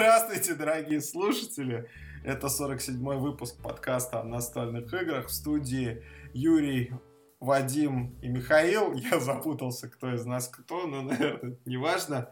[0.00, 1.86] Здравствуйте, дорогие слушатели.
[2.24, 5.26] Это 47-й выпуск подкаста о настольных играх.
[5.26, 6.94] В студии Юрий,
[7.38, 8.94] Вадим и Михаил.
[8.94, 12.30] Я запутался, кто из нас кто, но, наверное, не важно.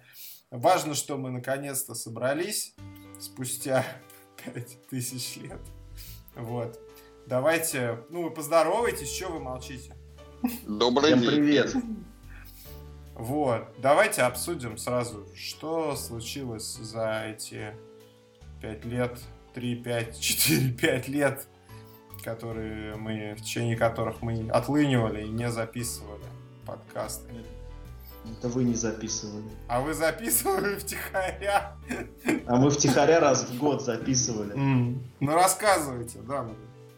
[0.50, 2.74] Важно, что мы наконец-то собрались
[3.20, 3.84] спустя
[4.54, 5.60] 5000 лет.
[6.36, 6.80] Вот.
[7.26, 9.94] Давайте, ну, вы поздоровайтесь, что вы молчите?
[10.66, 11.30] Добрый Всем день.
[11.30, 11.76] привет.
[13.18, 17.74] Вот, давайте обсудим сразу, что случилось за эти
[18.62, 19.18] пять лет,
[19.52, 21.48] три, пять, четыре, пять лет,
[22.22, 26.22] которые мы, в течение которых мы отлынивали и не записывали
[26.64, 27.32] подкасты.
[28.38, 29.50] Это вы не записывали.
[29.66, 31.76] А вы записывали втихаря?
[32.46, 34.54] А мы втихаря раз в год записывали.
[34.54, 34.98] Mm.
[35.18, 36.48] Ну рассказывайте, да,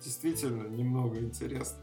[0.04, 1.78] действительно немного интересно.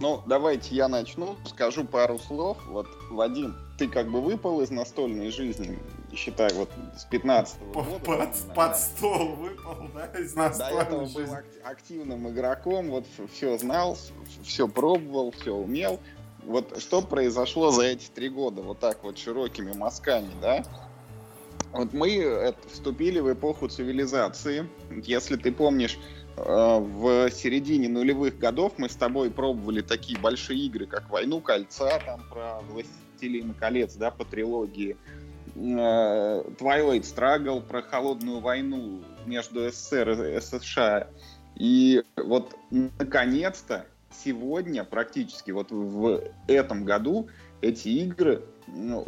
[0.00, 2.56] Ну, давайте я начну, скажу пару слов.
[2.68, 5.78] Вот, Вадим, ты как бы выпал из настольной жизни,
[6.14, 7.98] считай, вот с 15 -го года.
[8.04, 11.24] Под, под стол выпал, да, из настольной До этого жизни.
[11.24, 13.98] был активным игроком, вот все знал,
[14.44, 15.98] все пробовал, все умел.
[16.44, 20.64] Вот что произошло за эти три года, вот так вот широкими мазками, да?
[21.72, 24.68] Вот мы это, вступили в эпоху цивилизации.
[25.02, 25.98] Если ты помнишь,
[26.44, 32.22] в середине нулевых годов мы с тобой пробовали такие большие игры, как «Войну кольца», там
[32.30, 34.96] про «Властелин колец», да, по трилогии,
[35.54, 41.08] э, Twilight Struggle, про холодную войну между СССР и США.
[41.56, 43.86] И вот наконец-то
[44.24, 47.28] сегодня практически вот в этом году
[47.60, 48.44] эти игры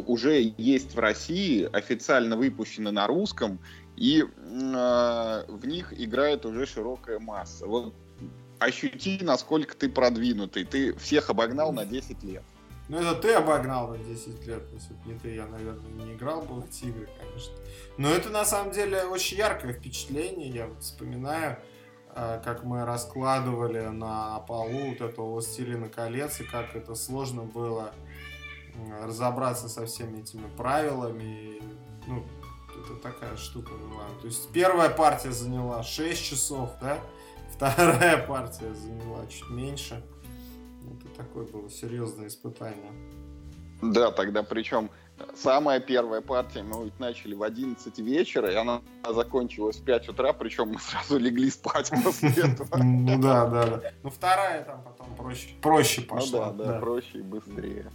[0.07, 3.59] уже есть в России, официально выпущены на русском,
[3.95, 4.25] и э,
[5.47, 7.67] в них играет уже широкая масса.
[7.67, 7.93] Вот
[8.61, 10.65] ощути, насколько ты продвинутый.
[10.65, 12.43] Ты всех обогнал на 10 лет.
[12.89, 14.63] Ну, это ты обогнал на 10 лет.
[14.73, 17.53] Если бы не ты, я, наверное, не играл бы в эти игры, конечно.
[17.97, 20.49] Но это, на самом деле, очень яркое впечатление.
[20.49, 21.57] Я вот вспоминаю,
[22.13, 27.93] э, как мы раскладывали на полу вот этого «Властелина колец», и как это сложно было
[29.03, 31.61] разобраться со всеми этими правилами.
[32.07, 32.25] Ну,
[32.83, 34.05] это такая штука была.
[34.21, 36.99] То есть первая партия заняла 6 часов, да?
[37.53, 40.03] Вторая партия заняла чуть меньше.
[40.99, 42.91] Это такое было серьезное испытание.
[43.81, 44.89] Да, тогда причем
[45.35, 50.33] самая первая партия мы ведь начали в 11 вечера, и она закончилась в 5 утра,
[50.33, 52.77] причем мы сразу легли спать после этого.
[52.77, 53.91] Ну да, да, да.
[54.03, 56.51] Ну вторая там потом проще, проще ну пошла.
[56.51, 57.91] Ну да, да, проще и быстрее.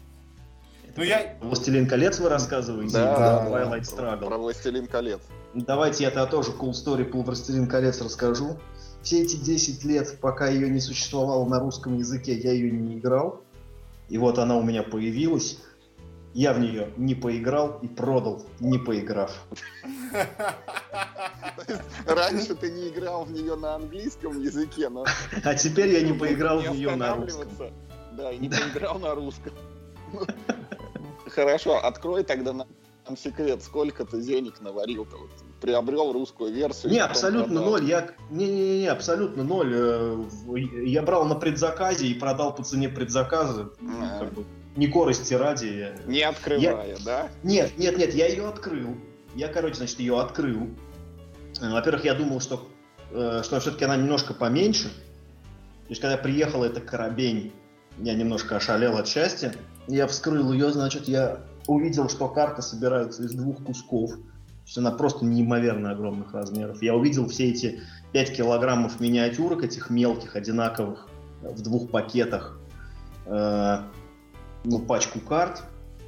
[0.96, 1.36] Ну, я...
[1.42, 2.94] «Властелин колец» вы рассказываете?
[2.94, 4.26] Да, да, Twilight Struggle.
[4.26, 5.20] Про «Властелин колец».
[5.54, 8.58] Давайте я тогда тоже cool story по «Властелин колец» расскажу.
[9.02, 13.42] Все эти 10 лет, пока ее не существовало на русском языке, я ее не играл.
[14.08, 15.58] И вот она у меня появилась.
[16.32, 19.32] Я в нее не поиграл и продал, не поиграв.
[22.06, 25.04] Раньше ты не играл в нее на английском языке, но...
[25.44, 27.48] А теперь я не поиграл в нее на русском.
[28.12, 29.52] Да, и не поиграл на русском.
[31.36, 32.66] Хорошо, открой тогда нам
[33.14, 35.18] секрет, сколько ты денег наварил-то?
[35.18, 35.30] Вот,
[35.60, 36.92] приобрел русскую версию?
[36.92, 37.72] Не, абсолютно продал.
[37.72, 37.84] ноль.
[37.84, 38.10] Я...
[38.30, 39.70] Не, не, не, абсолютно ноль.
[39.74, 40.24] Э,
[40.82, 43.70] я брал на предзаказе и продал по цене предзаказа.
[43.82, 44.20] А.
[44.20, 44.44] Как бы,
[44.76, 45.92] не корости ради.
[46.06, 47.04] Не открывая, я...
[47.04, 47.28] да?
[47.42, 48.96] Нет, нет, нет, я ее открыл.
[49.34, 50.68] Я, короче, значит, ее открыл.
[51.60, 52.66] Э, во-первых, я думал, что,
[53.10, 54.88] э, что все-таки она немножко поменьше.
[54.88, 57.52] То есть, когда приехала эта Коробень,
[57.98, 59.54] я немножко ошалел от счастья.
[59.88, 64.12] Я вскрыл ее, значит, я увидел, что карта собирается из двух кусков.
[64.12, 66.82] То есть она просто неимоверно огромных размеров.
[66.82, 67.80] Я увидел все эти
[68.12, 71.08] 5 килограммов миниатюрок, этих мелких, одинаковых,
[71.42, 72.58] в двух пакетах.
[73.26, 73.82] Э,
[74.64, 75.62] ну, пачку карт.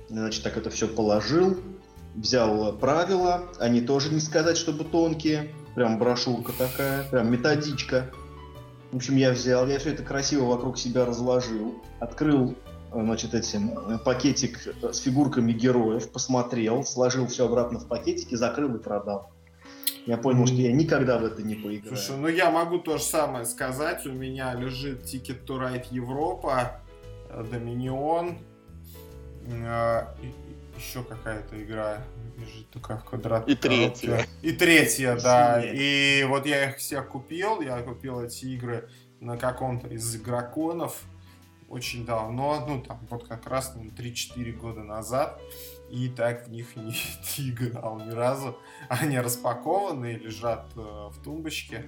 [0.08, 1.58] Значит, так это все положил.
[2.16, 3.44] Взял правила.
[3.60, 5.52] Они тоже не сказать, чтобы тонкие.
[5.76, 8.10] Прям брошюрка такая, прям методичка.
[8.90, 11.80] В общем, я взял, я все это красиво вокруг себя разложил.
[12.00, 12.56] Открыл
[12.92, 18.78] значит, этим э, пакетик с фигурками героев, посмотрел, сложил все обратно в пакетики, закрыл и
[18.78, 19.30] продал.
[20.06, 21.96] Я понял, что я никогда в это не поиграю.
[21.96, 24.06] Слушай, ну я могу то же самое сказать.
[24.06, 26.80] У меня лежит Ticket to Ride Европа,
[27.50, 28.38] Доминион,
[29.46, 30.06] э,
[30.78, 31.98] еще какая-то игра
[32.38, 33.48] лежит такая в квадрат.
[33.48, 34.24] И третья.
[34.42, 35.62] И третья, да.
[35.62, 37.60] И вот я их всех купил.
[37.60, 38.88] Я купил эти игры
[39.20, 41.02] на каком-то из игроконов
[41.68, 45.40] очень давно, ну там вот как раз ну, 3-4 года назад,
[45.90, 46.94] и так в них не,
[47.38, 48.56] не играл ни разу.
[48.88, 51.84] Они распакованы лежат э, в тумбочке,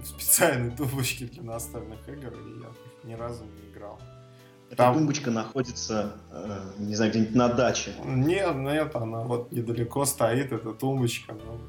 [0.00, 2.72] в специальной тумбочке для настольных игр, и я
[3.04, 4.00] ни разу не играл.
[4.68, 7.94] Эта Там- тумбочка находится, э, не знаю, где-нибудь на даче.
[8.04, 11.34] Нет, нет, она вот недалеко стоит, эта тумбочка.
[11.34, 11.60] ну, вот,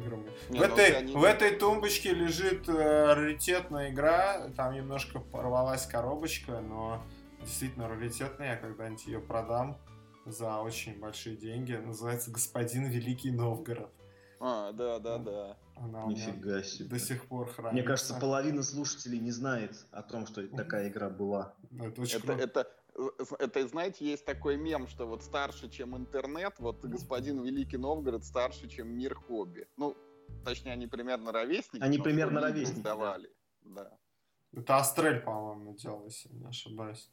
[0.00, 0.24] к играм.
[0.48, 5.86] Не, в, ну, этой, не- в этой тумбочке лежит э, раритетная игра, там немножко порвалась
[5.86, 7.02] коробочка, но
[7.40, 9.78] действительно раритетная, я когда-нибудь ее продам
[10.26, 11.72] за очень большие деньги.
[11.74, 13.90] Называется «Господин Великий Новгород».
[14.40, 15.56] А, да, да, да.
[15.76, 16.88] Она у меня Нифига себе.
[16.88, 17.72] до сих пор хранится.
[17.74, 21.54] Мне кажется, половина слушателей не знает о том, что такая игра была.
[21.80, 22.42] Это очень Это, круто.
[22.44, 22.70] это,
[23.38, 28.68] это, знаете, есть такой мем, что вот старше, чем интернет, вот господин Великий Новгород старше,
[28.68, 29.66] чем мир хобби.
[29.76, 29.96] Ну,
[30.44, 31.82] точнее, они примерно ровесники.
[31.82, 32.80] Они но примерно ровесники, да.
[32.80, 33.30] издавали.
[33.62, 33.98] Да.
[34.52, 37.10] Это Астрель, по-моему, делал, если я не ошибаюсь.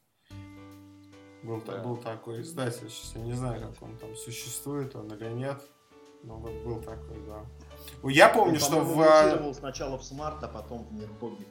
[1.42, 1.82] Был, Да.
[1.82, 5.60] был такой издатель, сейчас я не знаю, как он там существует, он или нет.
[6.22, 7.44] Но вот был такой, да.
[8.04, 11.44] Я помню, Он, что в, а, мутировал сначала в смарт, а потом в мир хобби.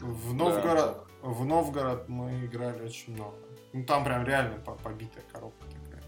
[0.00, 3.36] в Новгород в Новгород мы играли очень много.
[3.72, 6.02] Ну там прям реально по- побитая коробка такая.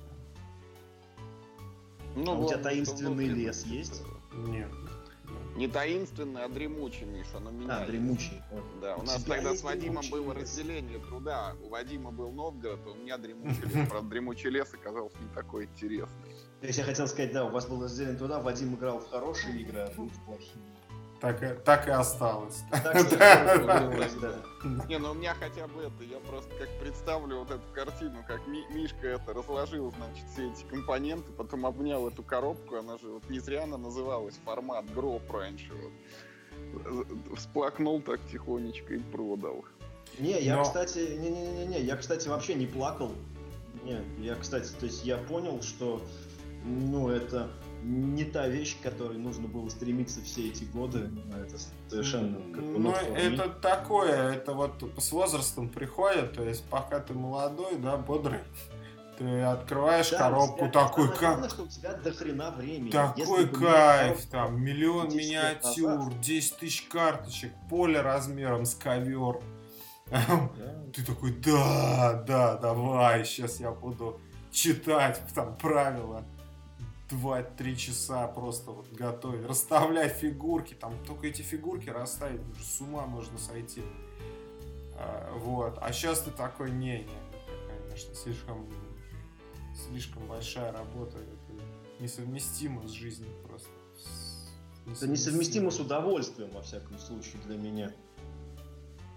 [2.16, 4.02] Ну, А у тебя таинственный лес есть?
[4.32, 4.68] Нет.
[4.68, 4.70] нет.
[5.56, 7.78] Не таинственный, а дремучий, Миша, но меня.
[7.78, 8.40] А, дремучий.
[8.80, 10.42] Да, у У нас тогда с Вадимом дремучий было лес?
[10.42, 11.54] разделение труда.
[11.64, 13.88] У Вадима был Новгород, а у меня дремучий лес.
[13.88, 16.30] Правда, дремучий лес оказался не такой интересный.
[16.60, 19.60] То есть я хотел сказать, да, у вас было разделение туда, Вадим играл в хорошие
[19.60, 20.62] игры, а вы в плохие.
[21.20, 22.62] Так, и- так и осталось.
[22.70, 24.34] Так да.
[24.88, 28.46] Не, ну у меня хотя бы это, я просто как представлю вот эту картину, как
[28.46, 33.28] Ми- Мишка это разложил, значит, все эти компоненты, потом обнял эту коробку, она же вот
[33.30, 35.72] не зря она называлась формат гроб раньше.
[35.72, 37.06] Вот.
[37.36, 39.64] Всплакнул так тихонечко и продал.
[40.18, 43.12] Не, я, Но- кстати, не-не-не, я, кстати, вообще не плакал.
[43.84, 46.02] Не, я, кстати, то есть я понял, что,
[46.64, 47.50] ну, это
[47.82, 51.10] не та вещь, к которой нужно было стремиться все эти годы.
[51.34, 51.56] Это
[51.88, 57.14] совершенно как бы Ну, это такое, это вот с возрастом приходит, то есть пока ты
[57.14, 58.40] молодой, да, бодрый,
[59.18, 62.90] ты открываешь Да, коробку, тебя- такой, как, что у тебя до хрена времени.
[62.90, 65.26] такой Если кайф, коробку- там, миллион 10 лет
[65.64, 66.20] миниатюр, назад.
[66.20, 69.40] 10 тысяч карточек, поле размером с ковер.
[70.10, 70.84] Да.
[70.94, 74.20] Ты такой, да, да, давай, сейчас я буду
[74.50, 76.24] читать там правила.
[77.10, 83.06] 2-3 часа просто вот готовить, расставлять фигурки, там только эти фигурки расставить, уже с ума
[83.06, 83.82] можно сойти.
[84.96, 88.66] А, вот, а сейчас ты такой, не, не, это, конечно, слишком,
[89.86, 93.68] слишком большая работа, это несовместимо с жизнью просто.
[93.96, 94.48] С-
[95.02, 97.92] Это несовместимо с удовольствием, во всяком случае, для меня.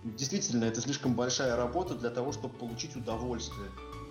[0.04, 3.70] Действительно, это слишком большая работа для того, чтобы получить удовольствие.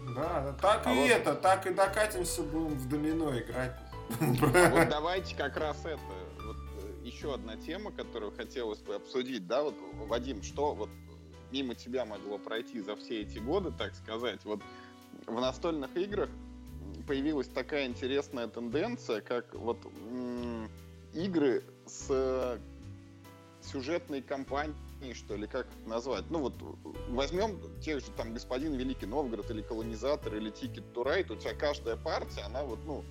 [0.09, 3.77] Да, да, так А и вот- это, так и докатимся, будем в домино играть.
[4.19, 4.19] Вот
[4.91, 6.01] давайте как раз это,
[6.45, 9.75] вот э, еще одна тема, которую хотелось бы обсудить, да, вот,
[10.09, 10.89] Вадим, что вот
[11.53, 14.61] мимо тебя могло пройти за все эти годы, так сказать, вот
[15.27, 16.29] в настольных играх
[17.07, 20.69] появилась такая интересная тенденция, как вот м,
[21.15, 22.59] игры с э,
[23.63, 24.77] сюжетной кампанией,
[25.15, 26.25] что ли, как назвать?
[26.31, 26.55] Ну вот
[27.09, 31.97] возьмем тех же там Господин Великий Новгород или Колонизатор или to Ride, у тебя каждая
[31.97, 33.03] партия, она вот, ну,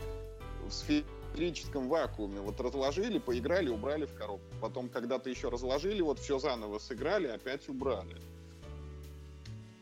[0.67, 2.41] в сферическом вакууме.
[2.41, 4.47] Вот разложили, поиграли, убрали в коробку.
[4.61, 8.17] Потом когда-то еще разложили, вот все заново сыграли, опять убрали.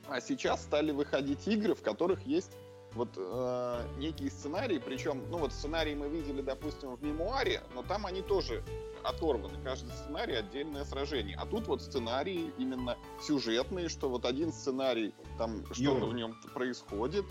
[0.08, 2.52] А сейчас стали выходить игры, в которых есть
[2.98, 8.06] вот э, некие сценарии, причем, ну вот сценарий мы видели, допустим, в мемуаре, но там
[8.06, 8.64] они тоже
[9.04, 9.58] оторваны.
[9.64, 11.38] Каждый сценарий отдельное сражение.
[11.40, 17.26] А тут вот сценарии именно сюжетные, что вот один сценарий, там что-то в нем происходит.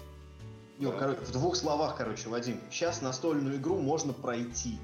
[0.78, 0.98] Юр, Да.
[0.98, 2.60] короче, в двух словах, короче, Вадим.
[2.70, 4.78] Сейчас настольную игру можно пройти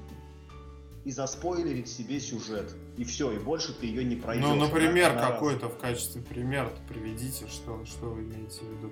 [1.05, 2.73] и заспойлерить себе сюжет.
[2.97, 4.45] И все, и больше ты ее не пройдешь.
[4.47, 8.91] Ну, например, какой-то в качестве примера приведите, что, что вы имеете в виду.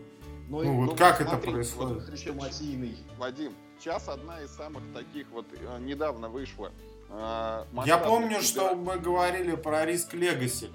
[0.52, 1.96] Ну, и- Ну, вот как это происходит?
[1.96, 2.98] вот хрестоматийный.
[3.18, 6.72] Вадим, сейчас одна из самых таких вот э, недавно вышла.
[7.10, 8.44] э, Я помню, игр.
[8.44, 10.70] что мы говорили про риск Легаси.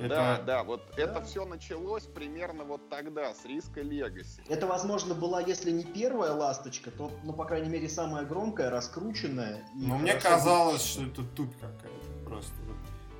[0.00, 0.04] Да,
[0.36, 1.02] Это да, вот Да.
[1.02, 4.42] это все началось примерно вот тогда, с риска Легаси.
[4.48, 9.58] Это, возможно, была, если не первая ласточка, то, ну, по крайней мере, самая громкая, раскрученная.
[9.76, 12.52] и Ну, мне казалось, что это тупь какая-то просто.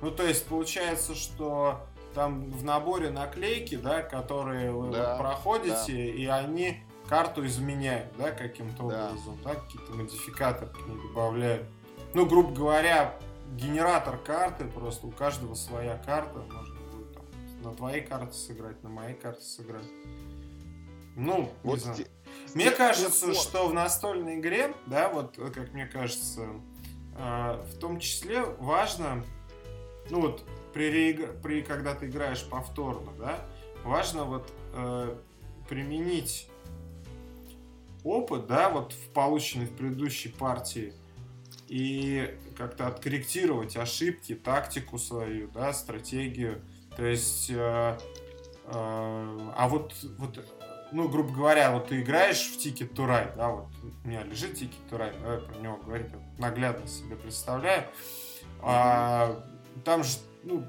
[0.01, 6.09] Ну, то есть, получается, что там в наборе наклейки, да, которые вы Да, вот проходите,
[6.09, 9.09] и они карту изменяют, да, каким-то Да.
[9.09, 11.67] образом, да, какие-то модификаторы к ней добавляют.
[12.13, 13.17] Ну, грубо говоря,
[13.55, 17.23] генератор карты, просто у каждого своя карта, можно будет там
[17.63, 19.85] на твоей карте сыграть, на моей карте сыграть.
[21.15, 21.97] Ну, не Вот знаю.
[21.97, 22.07] те-
[22.47, 26.47] с Мне тех кажется, пор- что в настольной игре, да, вот как мне кажется,
[27.17, 29.23] э, в том числе важно,
[30.09, 33.39] ну вот при, при когда ты играешь повторно, да,
[33.83, 35.15] важно вот э,
[35.69, 36.47] применить
[38.03, 40.93] опыт, да, вот в полученный в предыдущей партии,
[41.67, 46.61] и как-то откорректировать ошибки, тактику свою, да, стратегию.
[46.97, 47.97] То есть, э, э,
[49.55, 50.45] а вот, вот,
[50.91, 53.67] ну, грубо говоря, вот ты играешь в Ticket to Ride, да, вот
[54.03, 57.85] у меня лежит Ticket to Ride, давай про него говорить, наглядно себе представляю.
[58.61, 59.41] А,
[59.85, 60.65] там же, ну,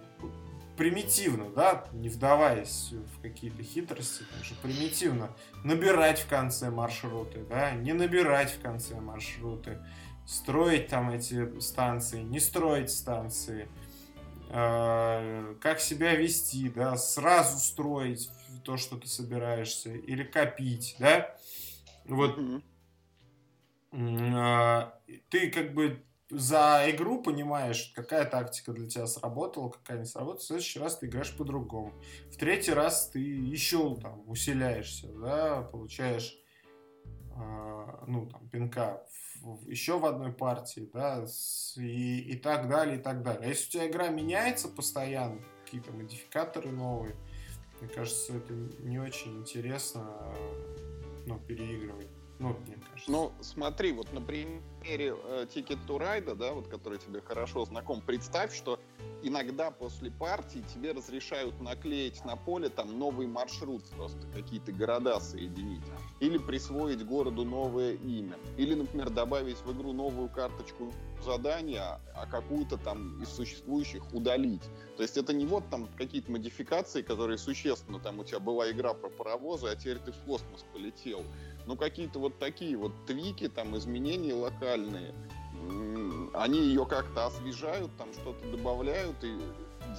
[0.76, 5.30] примитивно, да, не вдаваясь в какие-то хитрости, там же примитивно
[5.64, 9.78] набирать в конце маршруты, да, не набирать в конце маршруты,
[10.26, 13.68] строить там эти станции, не строить станции,
[14.50, 18.30] э, как себя вести, да, сразу строить
[18.64, 21.36] то, что ты собираешься, или копить, да,
[22.06, 22.38] вот.
[23.92, 24.90] Э,
[25.28, 26.02] ты как бы
[26.32, 31.06] за игру понимаешь, какая тактика для тебя сработала, какая не сработала, в следующий раз ты
[31.06, 31.92] играешь по-другому.
[32.30, 36.38] В третий раз ты еще там усиляешься, да, получаешь
[37.36, 39.06] э, ну, там, пинка
[39.42, 43.42] в, еще в одной партии, да, с, и, и так далее, и так далее.
[43.44, 47.14] А если у тебя игра меняется постоянно, какие-то модификаторы новые,
[47.80, 50.34] мне кажется, это не очень интересно,
[51.26, 52.08] ну, переигрывать.
[52.38, 52.76] Ну, мне.
[53.08, 54.62] Ну, смотри, вот на примере
[55.24, 58.78] э, Ticket to Ride, да, вот который тебе хорошо знаком, представь, что
[59.22, 65.82] иногда после партии тебе разрешают наклеить на поле там новый маршрут, просто какие-то города соединить.
[66.20, 68.36] Или присвоить городу новое имя.
[68.56, 70.92] Или, например, добавить в игру новую карточку
[71.24, 74.62] задания, а какую-то там из существующих удалить.
[74.96, 78.94] То есть это не вот там какие-то модификации, которые существенно, там у тебя была игра
[78.94, 81.24] про паровозы, а теперь ты в космос полетел
[81.66, 85.14] ну, какие-то вот такие вот твики, там, изменения локальные,
[86.34, 89.38] они ее как-то освежают, там что-то добавляют и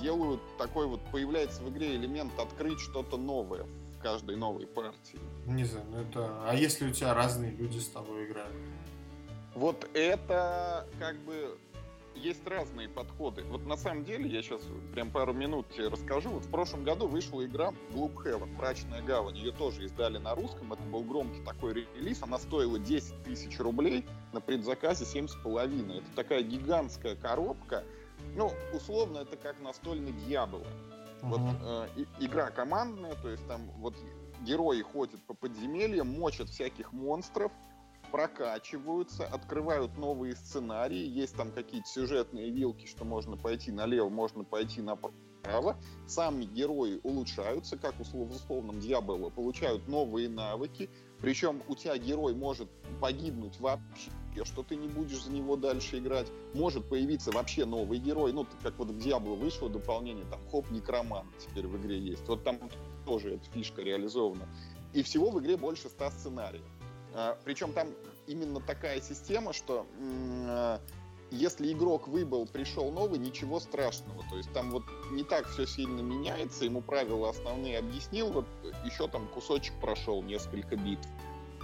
[0.02, 3.66] делают такой вот, появляется в игре элемент открыть что-то новое
[3.98, 5.20] в каждой новой партии.
[5.46, 6.50] Не знаю, ну это...
[6.50, 8.56] А если у тебя разные люди с тобой играют?
[9.56, 11.58] Вот это как бы
[12.24, 13.44] есть разные подходы.
[13.44, 14.62] Вот на самом деле, я сейчас
[14.94, 16.30] прям пару минут тебе расскажу.
[16.30, 19.38] Вот в прошлом году вышла игра Gloomhaven, Мрачная гавань.
[19.38, 20.72] Ее тоже издали на русском.
[20.72, 22.24] Это был громкий такой релиз.
[22.24, 25.98] Она стоила 10 тысяч рублей на предзаказе 7,5.
[25.98, 27.84] Это такая гигантская коробка.
[28.36, 30.62] Ну, условно, это как настольный Дьявол.
[30.62, 31.24] Uh-huh.
[31.24, 31.42] Вот
[31.98, 33.96] э, игра командная, то есть там вот
[34.42, 37.52] герои ходят по подземельям, мочат всяких монстров,
[38.14, 44.84] прокачиваются, открывают новые сценарии, есть там какие-то сюжетные вилки, что можно пойти налево, можно пойти
[44.84, 45.78] направо.
[46.06, 50.92] Сами герои улучшаются, как в условном Дьяволе, получают новые навыки,
[51.22, 52.70] причем у тебя герой может
[53.02, 54.12] погибнуть вообще,
[54.44, 56.28] что ты не будешь за него дальше играть.
[56.54, 58.32] Может появиться вообще новый герой.
[58.32, 62.28] Ну, как вот в Диабло вышло дополнение, там, хоп, некромант теперь в игре есть.
[62.28, 62.60] Вот там
[63.08, 64.48] тоже эта фишка реализована.
[64.94, 66.66] И всего в игре больше 100 сценариев.
[67.14, 67.90] А, Причем там
[68.28, 69.86] именно такая система, что
[70.48, 70.80] а,
[71.32, 74.24] если игрок выбыл, пришел новый, ничего страшного.
[74.30, 78.46] То есть там вот не так все сильно меняется, ему правила основные объяснил, вот
[78.86, 81.08] еще там кусочек прошел, несколько битв.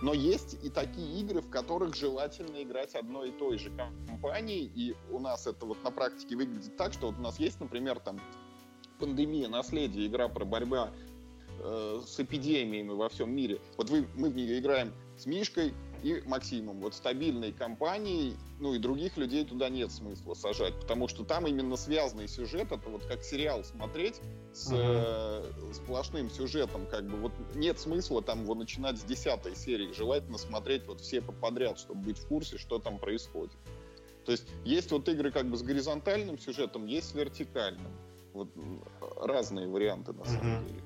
[0.02, 3.70] Но есть и такие игры, в которых желательно играть одной и той же
[4.08, 7.60] компанией, и у нас это вот на практике выглядит так, что вот у нас есть,
[7.60, 8.20] например, там
[8.98, 10.92] пандемия, наследие, игра про борьба
[11.60, 13.60] э, с эпидемиями во всем мире.
[13.78, 16.80] Вот вы, мы в нее играем с Мишкой и Максимом.
[16.80, 21.76] Вот стабильной компанией, ну и других людей туда нет смысла сажать, потому что там именно
[21.76, 24.22] связанный сюжет, это вот как сериал смотреть
[24.54, 29.92] с э, сплошным сюжетом, как бы вот нет смысла там его начинать с десятой серии,
[29.92, 33.58] желательно смотреть вот все подряд, чтобы быть в курсе, что там происходит.
[34.26, 37.92] То есть есть вот игры как бы с горизонтальным сюжетом, есть с вертикальным.
[38.34, 38.50] Вот
[39.22, 40.82] разные варианты на самом деле.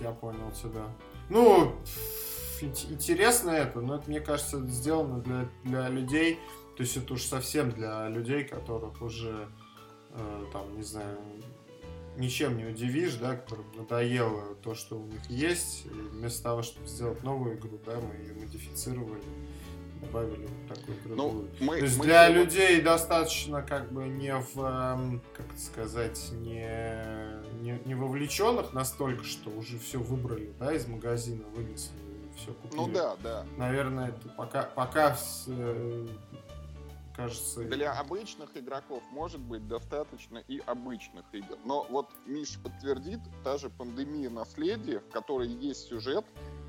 [0.00, 0.84] Я понял тебя.
[1.30, 1.74] Ну,
[2.62, 6.38] интересно это, но это, мне кажется, сделано для, для людей,
[6.76, 9.48] то есть это уж совсем для людей, которых уже,
[10.10, 11.18] э, там, не знаю,
[12.16, 16.86] ничем не удивишь, да, которым надоело то, что у них есть, и вместо того, чтобы
[16.86, 19.22] сделать новую игру, да, мы ее модифицировали,
[20.00, 21.48] добавили вот такую другую.
[21.60, 22.44] Ну, мы, то есть мы для его...
[22.44, 29.50] людей достаточно как бы не в, эм, как сказать, не не, не вовлеченных настолько, что
[29.50, 31.96] уже все выбрали, да, из магазина вынесли,
[32.36, 32.80] все купили.
[32.80, 33.46] Ну да, да.
[33.56, 36.06] Наверное, это пока, пока э,
[37.14, 37.64] кажется...
[37.64, 41.58] Для обычных игроков может быть достаточно и обычных игр.
[41.64, 46.24] Но вот Миша подтвердит, та же пандемия наследия, в которой есть сюжет,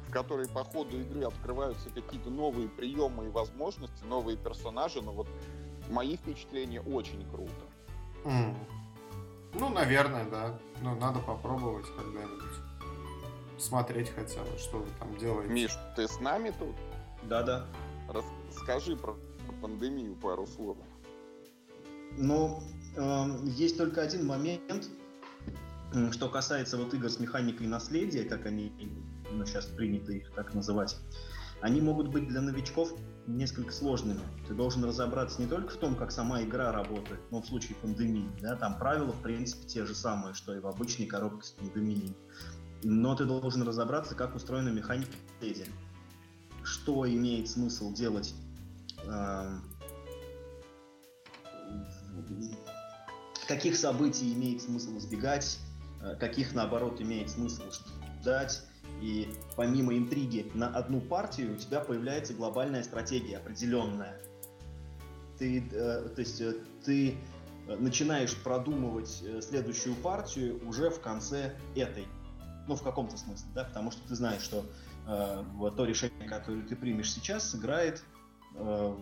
[0.09, 5.27] в которой по ходу игры открываются какие-то новые приемы и возможности, новые персонажи, но вот
[5.89, 7.53] мои впечатления очень круто.
[8.25, 8.55] Mm.
[9.53, 10.59] Ну, наверное, да.
[10.81, 12.57] Ну, надо попробовать когда-нибудь.
[13.59, 15.53] смотреть хотя бы, что вы там делаете.
[15.53, 16.75] Миш, ты с нами тут?
[17.23, 17.65] Да-да.
[18.07, 19.15] Расскажи про
[19.61, 20.77] пандемию пару слов.
[22.17, 22.63] Ну,
[22.95, 24.89] э, есть только один момент,
[26.11, 28.71] что касается вот игр с механикой наследия, как они
[29.31, 30.98] ну, сейчас принято их так называть.
[31.62, 32.93] Они могут быть для новичков
[33.27, 34.21] несколько сложными.
[34.48, 38.29] Ты должен разобраться не только в том, как сама игра работает, но в случае пандемии,
[38.41, 42.15] да, там правила, в принципе, те же самые, что и в обычной коробке с пандемией.
[42.83, 45.67] Но ты должен разобраться, как устроена механика наследия.
[46.63, 48.33] Что имеет смысл делать
[49.05, 49.59] э,
[53.50, 55.57] каких событий имеет смысл избегать,
[56.01, 57.63] э, каких, наоборот, имеет смысл
[58.21, 58.62] ждать.
[59.01, 64.20] И помимо интриги на одну партию у тебя появляется глобальная стратегия определенная.
[65.38, 67.18] Ты, э, то есть, э, ты
[67.68, 72.08] начинаешь продумывать следующую партию уже в конце этой.
[72.68, 74.65] Ну, в каком-то смысле, да, потому что ты знаешь, что
[75.08, 75.44] э,
[75.75, 78.03] то решение, которое ты примешь сейчас, сыграет
[78.56, 78.96] э,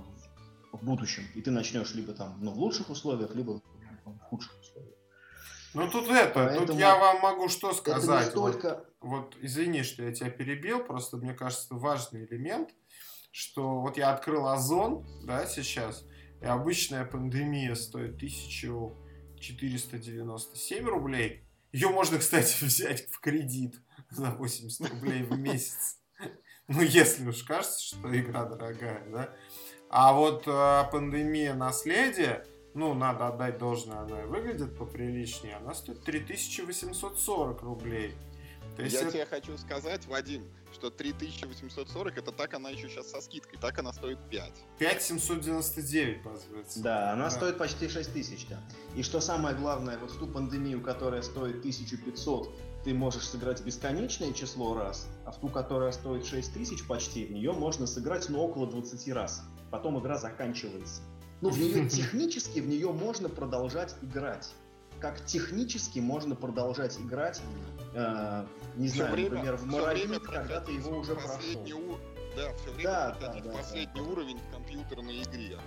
[0.72, 1.24] в будущем.
[1.36, 3.62] И ты начнешь либо там ну, в лучших условиях, либо
[4.06, 4.96] в худших условиях.
[5.74, 8.30] Ну тут это, Поэтому тут я вам могу что сказать.
[8.30, 8.86] Столько...
[9.00, 12.72] Вот, извини, что я тебя перебил, просто мне кажется, важный элемент,
[13.32, 16.04] что вот я открыл Озон, да, сейчас,
[16.42, 21.44] и обычная пандемия стоит 1497 рублей.
[21.72, 26.00] Ее можно, кстати, взять в кредит за 80 рублей в месяц.
[26.70, 29.34] Ну, если уж кажется, что игра дорогая, да.
[29.90, 37.62] А вот э, пандемия наследия, ну, надо отдать должное, она выглядит поприличнее, она стоит 3840
[37.62, 38.14] рублей.
[38.78, 39.12] То есть Я это...
[39.12, 43.92] тебе хочу сказать, Вадим, что 3840 это так она еще сейчас со скидкой, так она
[43.92, 44.54] стоит 5.
[44.80, 46.82] 5799 базуется.
[46.82, 47.32] Да, она да.
[47.32, 48.62] стоит почти 6000, да.
[48.96, 52.50] И что самое главное, вот в ту пандемию, которая стоит 1500,
[52.86, 57.52] ты можешь сыграть бесконечное число раз, а в ту, которая стоит 6000 почти, в нее
[57.52, 61.02] можно сыграть ну около 20 раз потом игра заканчивается.
[61.42, 64.50] Ну, в нее технически, в нее можно продолжать играть.
[65.00, 67.42] Как технически можно продолжать играть,
[67.94, 71.62] э, не все знаю, время, например, в Моровик, когда ты его уже прошел.
[71.62, 71.98] У...
[72.36, 74.10] Да, все время да, да, да, последний да.
[74.10, 75.58] уровень в компьютерной игре.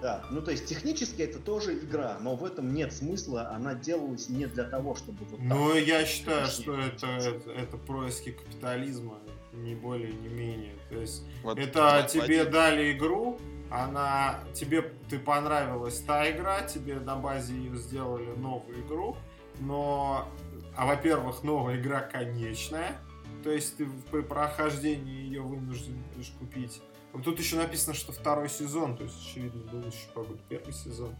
[0.00, 4.28] Да, ну то есть технически это тоже игра, но в этом нет смысла, она делалась
[4.28, 9.18] не для того, чтобы вот Ну, я считаю, что это, это, это происки капитализма,
[9.52, 10.76] не более, не менее.
[10.88, 12.52] То есть вот, это тебе один.
[12.52, 19.16] дали игру, она тебе ты понравилась та игра, тебе на базе ее сделали новую игру,
[19.60, 20.28] но,
[20.76, 22.96] а во-первых, новая игра конечная,
[23.42, 26.82] то есть ты при прохождении ее вынужден будешь купить.
[27.12, 31.14] Вот тут еще написано, что второй сезон, то есть, очевидно, был еще побыть первый сезон.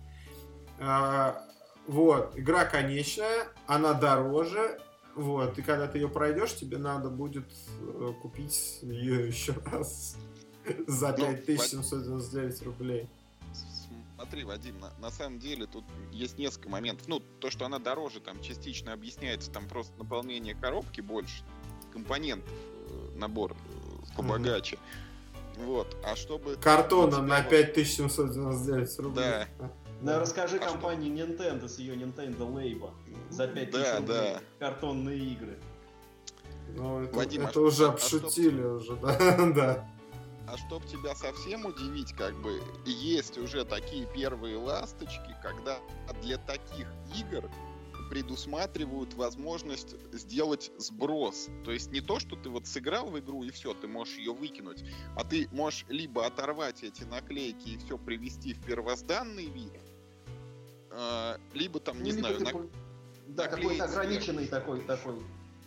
[0.79, 1.43] А,
[1.87, 4.79] вот, игра конечная, она дороже,
[5.15, 10.17] вот, и когда ты ее пройдешь, тебе надо будет э, купить ее еще раз
[10.87, 13.09] за 5799 ну, рублей.
[14.15, 17.07] Смотри, Вадим, на, на самом деле тут есть несколько моментов.
[17.09, 21.43] Ну, то, что она дороже, там частично объясняется, там просто наполнение коробки больше,
[21.93, 24.77] компонентов, э, набор э, побогаче.
[24.77, 25.65] Mm-hmm.
[25.67, 26.57] Вот, а чтобы...
[26.57, 29.25] Картона на 5799 рублей.
[29.59, 29.71] Да.
[30.01, 31.25] Да, расскажи а компании что?
[31.25, 32.91] Nintendo с ее Nintendo Labo
[33.31, 34.41] за 5000 да, рублей да.
[34.59, 35.59] картонные игры.
[36.77, 38.77] Ну, это, Вадим, это а уже а обшутили чтоб...
[38.77, 39.89] уже, да, да.
[40.51, 45.79] А чтоб тебя совсем удивить, как бы, есть уже такие первые ласточки, когда
[46.23, 47.51] для таких игр
[48.09, 51.49] предусматривают возможность сделать сброс.
[51.65, 54.33] То есть не то, что ты вот сыграл в игру и все, ты можешь ее
[54.33, 54.83] выкинуть,
[55.15, 59.73] а ты можешь либо оторвать эти наклейки и все привести в первозданный вид,
[60.91, 62.53] а, либо там, не ну, знаю, на...
[63.27, 65.23] Да, какой-то ограниченный такой, такой.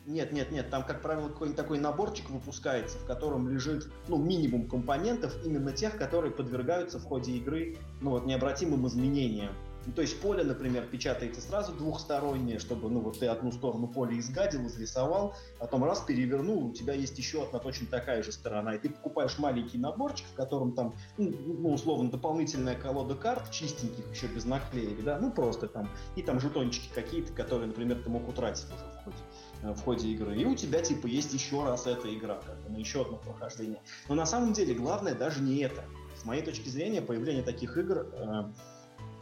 [0.07, 4.67] Нет, нет, нет, там, как правило, какой-нибудь такой наборчик выпускается, в котором лежит, ну, минимум
[4.67, 9.53] компонентов, именно тех, которые подвергаются в ходе игры, ну, вот, необратимым изменениям.
[9.85, 14.17] Ну, то есть поле, например, печатается сразу двухстороннее, чтобы, ну, вот ты одну сторону поля
[14.17, 18.77] изгадил, изрисовал, потом раз перевернул, у тебя есть еще одна точно такая же сторона, и
[18.77, 24.27] ты покупаешь маленький наборчик, в котором там, ну, ну условно, дополнительная колода карт, чистеньких, еще
[24.27, 28.65] без наклеек, да, ну, просто там, и там жетончики какие-то, которые, например, ты мог утратить
[28.65, 29.17] уже в ходе,
[29.63, 30.37] э, в ходе игры.
[30.37, 33.81] И у тебя, типа, есть еще раз эта игра, как на еще одно прохождение.
[34.07, 35.83] Но на самом деле главное даже не это.
[36.19, 38.43] С моей точки зрения, появление таких игр э,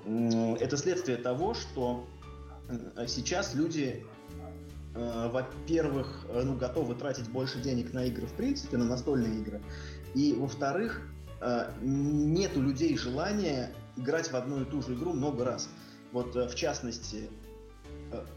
[0.05, 2.07] это следствие того, что
[3.07, 4.05] сейчас люди,
[4.95, 9.61] э, во-первых, э, ну, готовы тратить больше денег на игры в принципе, на настольные игры,
[10.13, 11.01] и, во-вторых,
[11.41, 15.69] э, нет у людей желания играть в одну и ту же игру много раз.
[16.11, 17.29] Вот, в частности,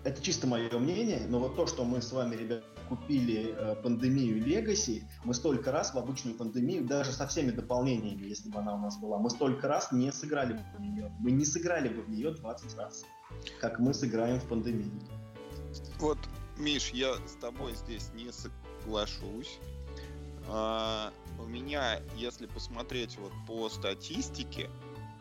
[0.04, 2.62] это чисто мое мнение, но вот то, что мы с вами, ребят,
[2.96, 8.50] купили э, пандемию Legacy, мы столько раз в обычную пандемию, даже со всеми дополнениями, если
[8.50, 11.10] бы она у нас была, мы столько раз не сыграли бы в нее.
[11.20, 13.04] Мы не сыграли бы в нее 20 раз,
[13.60, 14.90] как мы сыграем в пандемию.
[16.00, 16.18] Вот,
[16.58, 19.58] Миш, я с тобой здесь не соглашусь.
[20.48, 24.68] А, у меня, если посмотреть вот по статистике,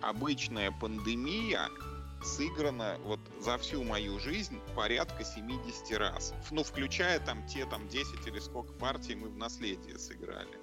[0.01, 1.69] обычная пандемия
[2.23, 6.33] сыграна вот за всю мою жизнь порядка 70 раз.
[6.51, 10.61] Ну, включая там те там 10 или сколько партий мы в наследие сыграли.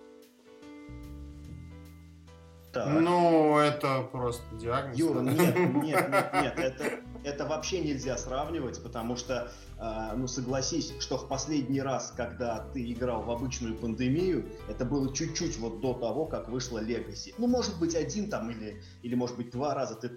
[2.73, 3.01] Так.
[3.01, 4.99] Ну, это просто диагноз.
[4.99, 10.93] Юра, нет, нет, нет, нет, это, это вообще нельзя сравнивать, потому что, э, ну, согласись,
[11.01, 15.95] что в последний раз, когда ты играл в обычную пандемию, это было чуть-чуть вот до
[15.95, 17.35] того, как вышла Legacy.
[17.39, 20.11] Ну, может быть, один там или, или может быть, два раза ты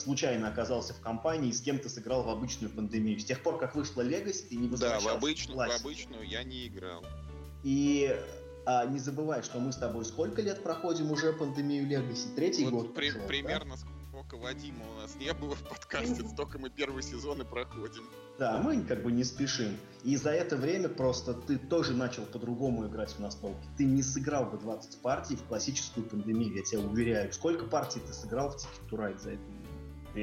[0.00, 3.18] случайно оказался в компании и с кем-то сыграл в обычную пандемию.
[3.18, 6.28] С тех пор, как вышла Legacy, ты не возвращался Да, в обычную, в, в обычную
[6.28, 7.04] я не играл.
[7.62, 8.16] И
[8.68, 12.34] а не забывай, что мы с тобой сколько лет проходим уже пандемию Legacy?
[12.34, 13.80] Третий вот год при, пошел, Примерно да?
[14.08, 18.02] сколько Вадима у нас не было в подкасте, столько мы первый сезон и проходим.
[18.38, 19.76] Да, мы как бы не спешим.
[20.02, 23.66] И за это время просто ты тоже начал по-другому играть в настолки.
[23.78, 27.32] Ты не сыграл бы 20 партий в классическую пандемию, я тебя уверяю.
[27.32, 29.65] Сколько партий ты сыграл в Ticket to Ride за это Я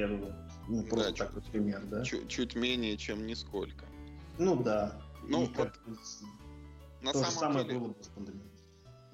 [0.01, 0.35] думаю,
[0.67, 2.03] ну просто да, такой чуть, пример, да?
[2.03, 3.85] Чуть, чуть менее, чем нисколько.
[4.37, 5.01] Ну да.
[5.23, 5.71] Ну, вот,
[7.01, 8.51] на То самом же самое деле, было бы с пандемией.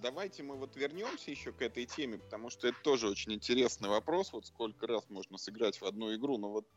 [0.01, 4.31] Давайте мы вот вернемся еще к этой теме, потому что это тоже очень интересный вопрос,
[4.31, 6.67] вот сколько раз можно сыграть в одну игру, но вот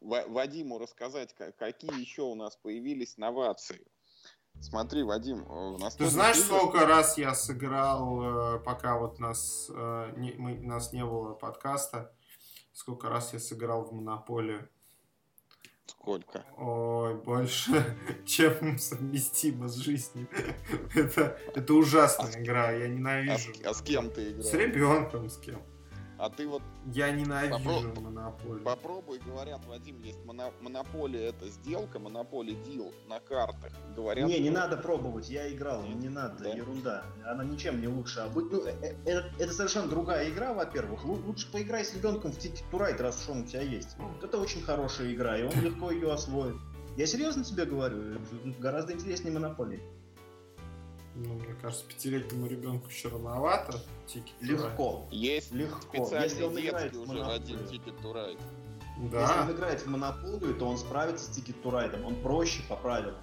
[0.00, 3.84] Вадиму рассказать, какие еще у нас появились новации.
[4.60, 5.96] Смотри, Вадим, у нас...
[5.96, 6.56] Ты знаешь, бизнес...
[6.56, 12.15] сколько раз я сыграл, э, пока вот нас, э, не, мы, нас не было подкаста,
[12.76, 14.68] сколько раз я сыграл в Монополию?
[15.86, 16.44] Сколько?
[16.58, 20.28] Ой, больше, чем совместимо с жизнью.
[20.94, 23.52] это, это ужасная а игра, я ненавижу.
[23.64, 24.46] А, а с кем ты играешь?
[24.46, 25.62] С ребенком, с кем.
[26.18, 26.62] А ты вот...
[26.92, 28.00] Я ненавижу попро...
[28.00, 28.64] монополию.
[28.64, 30.52] Попробуй, говорят, Вадим, есть моно...
[30.60, 33.72] монополия, это сделка, монополия дил на картах.
[33.94, 36.50] Говорят, не, не надо пробовать, я играл, не надо, да?
[36.50, 37.04] ерунда.
[37.24, 38.20] Она ничем не лучше.
[38.20, 41.04] А быть, ну, это, э, это совершенно другая игра, во-первых.
[41.04, 43.96] Лучше поиграй с ребенком в to Ride, раз уж он у тебя есть.
[43.98, 46.56] Вот это очень хорошая игра, и он легко ее освоит.
[46.96, 48.18] Я серьезно тебе говорю,
[48.58, 49.82] гораздо интереснее монополии.
[51.16, 53.82] Ну, мне кажется, пятилетнему ребенку еще рановато.
[54.06, 55.06] Ticket легко.
[55.10, 56.08] Есть легко.
[56.14, 58.38] Если он детский уже один Ticket to Ride.
[59.10, 59.22] Да.
[59.22, 62.04] Если он играет в монополию, то он справится с Ticket to Ride'ом.
[62.04, 63.16] Он проще по правилам.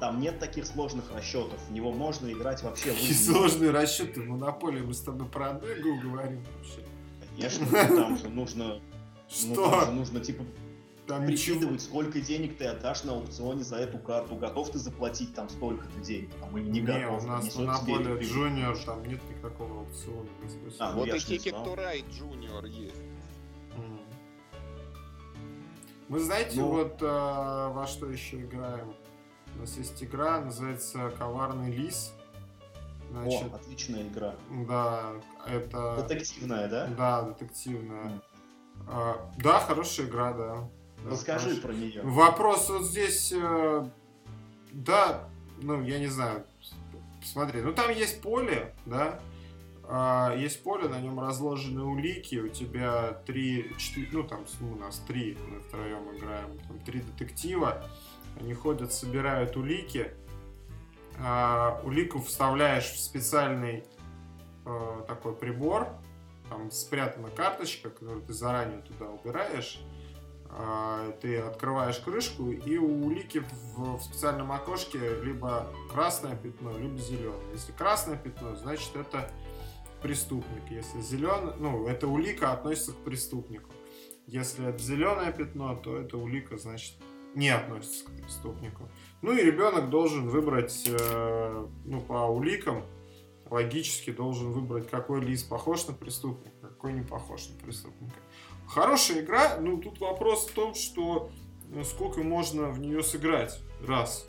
[0.00, 1.60] Там нет таких сложных расчетов.
[1.68, 4.80] В него можно играть вообще Какие сложные расчеты в монополии?
[4.80, 6.84] Мы с тобой про одну игру говорим вообще.
[7.36, 8.80] Конечно, там же нужно...
[9.28, 9.86] Что?
[9.86, 10.42] Ну, нужно, типа,
[11.10, 14.36] там прикидывать, сколько денег ты отдашь на аукционе за эту карту.
[14.36, 17.24] Готов ты заплатить там столько-то денег, там, или не, не готов.
[17.24, 20.28] у нас на поле Junior там нет никакого аукциона.
[20.78, 23.02] А, вот и Ticket to Ride Junior есть.
[26.08, 26.68] Мы знаете, ну...
[26.68, 28.94] вот э, во что еще играем?
[29.54, 32.12] У нас есть игра, называется Коварный лис.
[33.10, 34.34] Значит, О, отличная игра.
[34.68, 35.12] Да,
[35.46, 36.04] это...
[36.08, 36.86] Детективная, да?
[36.86, 38.06] Да, детективная.
[38.06, 38.22] Mm.
[38.88, 40.68] А, да, хорошая игра, да.
[41.06, 42.02] Расскажи про нее.
[42.02, 43.86] Вопрос вот здесь, э,
[44.72, 45.28] да,
[45.62, 46.44] ну, я не знаю,
[47.24, 49.20] смотри, ну там есть поле, да,
[49.84, 54.76] э, есть поле, на нем разложены улики, у тебя три, четыре, ну там ну, у
[54.76, 57.82] нас три, мы втроем играем, там три детектива,
[58.38, 60.12] они ходят, собирают улики,
[61.18, 63.84] э, улику вставляешь в специальный
[64.66, 65.88] э, такой прибор,
[66.50, 69.89] там спрятана карточка, которую ты заранее туда убираешь, а,
[71.20, 73.38] ты открываешь крышку, и у улики
[73.76, 77.52] в, в специальном окошке либо красное пятно, либо зеленое.
[77.52, 79.30] Если красное пятно, значит это
[80.02, 80.70] преступник.
[80.70, 83.70] Если зеленый, ну, это улика относится к преступнику.
[84.26, 86.94] Если это зеленое пятно, то это улика, значит,
[87.34, 88.88] не относится к преступнику.
[89.22, 92.84] Ну и ребенок должен выбрать, э, ну, по уликам,
[93.50, 98.16] логически должен выбрать, какой лист похож на преступника, какой не похож на преступника.
[98.72, 101.30] Хорошая игра, ну тут вопрос в том, что
[101.70, 103.60] ну, сколько можно в нее сыграть.
[103.86, 104.26] Раз.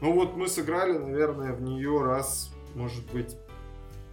[0.00, 3.36] Ну вот мы сыграли, наверное, в нее раз, может быть,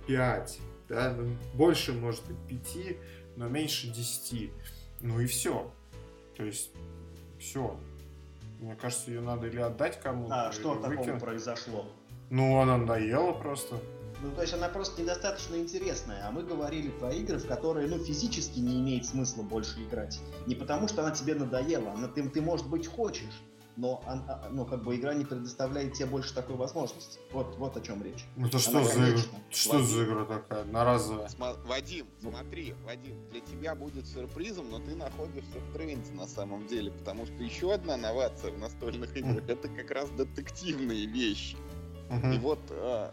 [0.07, 0.59] пять.
[0.87, 1.13] Да?
[1.15, 2.97] Ну, больше, может быть, пяти,
[3.35, 4.51] но меньше десяти.
[5.01, 5.71] Ну и все.
[6.35, 6.71] То есть,
[7.39, 7.77] все.
[8.59, 10.47] Мне кажется, ее надо или отдать кому-то.
[10.47, 11.85] А что такого произошло?
[12.29, 13.79] Ну, она надоела просто.
[14.21, 16.27] Ну, то есть она просто недостаточно интересная.
[16.27, 20.19] А мы говорили про игры, в которые, ну, физически не имеет смысла больше играть.
[20.45, 23.41] Не потому, что она тебе надоела, она, ты, ты, может быть, хочешь,
[23.77, 27.17] но она, ну, как бы игра не предоставляет тебе больше такой возможности.
[27.31, 28.25] Вот, вот о чем речь.
[28.35, 29.21] Ну, это что за игра?
[29.49, 30.61] Что за игра такая?
[30.63, 31.27] Одноразовая?
[31.29, 36.67] Сма- Вадим, смотри, Вадим, для тебя будет сюрпризом, но ты находишься в тренде на самом
[36.67, 41.55] деле, потому что еще одна новация в настольных играх это как раз детективные вещи.
[42.33, 43.11] И вот э,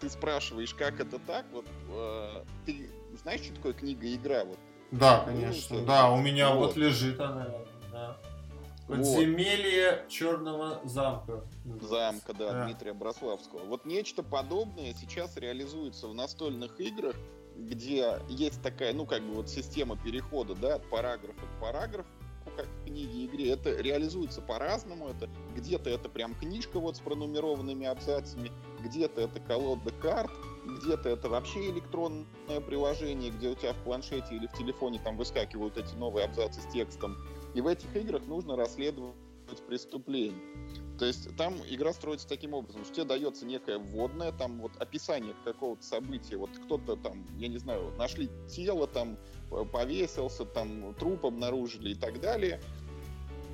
[0.00, 2.90] ты спрашиваешь, как это так, вот э, ты
[3.22, 4.44] знаешь, что такое книга-игра?
[4.44, 4.58] Вот,
[4.90, 5.84] Да, Ну, конечно.
[5.84, 6.68] Да, у меня вот.
[6.68, 7.48] вот лежит она.
[7.92, 8.16] да.
[8.88, 8.98] Вот.
[8.98, 11.44] Подземелье Черного замка.
[11.82, 12.64] замка, да, Да.
[12.66, 13.64] Дмитрия Брославского.
[13.64, 17.16] Вот нечто подобное сейчас реализуется в настольных играх,
[17.56, 22.08] где есть такая, ну, как бы вот система перехода, да, от параграфа к параграфу,
[22.56, 23.50] как в книге и игре.
[23.50, 25.08] Это реализуется по-разному.
[25.08, 28.52] Это где-то это прям книжка вот с пронумерованными абзацами,
[28.86, 30.30] где-то это колода карт,
[30.64, 35.76] где-то это вообще электронное приложение, где у тебя в планшете или в телефоне там выскакивают
[35.76, 37.16] эти новые абзацы с текстом.
[37.54, 39.14] И в этих играх нужно расследовать
[39.68, 40.40] преступление.
[40.98, 45.34] То есть там игра строится таким образом, что тебе дается некое вводное, там вот описание
[45.44, 49.18] какого-то события, вот кто-то там, я не знаю, нашли тело, там
[49.50, 52.60] п- повесился, там труп обнаружили и так далее.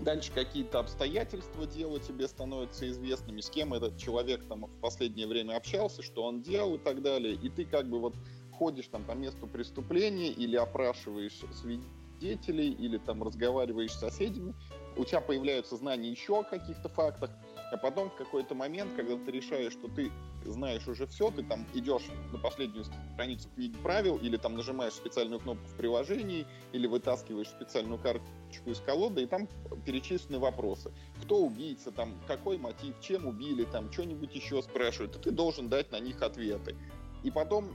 [0.02, 5.56] Дальше какие-то обстоятельства дела тебе становятся известными, с кем этот человек там в последнее время
[5.56, 7.34] общался, что он делал и так далее.
[7.34, 8.16] И ты как бы вот
[8.50, 14.54] ходишь там по месту преступления или опрашиваешь свидетелей, или там разговариваешь с соседями,
[14.96, 17.30] у тебя появляются знания еще о каких-то фактах,
[17.72, 20.12] а потом в какой-то момент, когда ты решаешь, что ты
[20.44, 25.40] знаешь уже все, ты там идешь на последнюю страницу книги правил, или там нажимаешь специальную
[25.40, 29.48] кнопку в приложении, или вытаскиваешь специальную карточку из колоды, и там
[29.86, 30.92] перечислены вопросы.
[31.22, 35.90] Кто убийца, там, какой мотив, чем убили, там, что-нибудь еще спрашивают, и ты должен дать
[35.92, 36.76] на них ответы.
[37.22, 37.70] И потом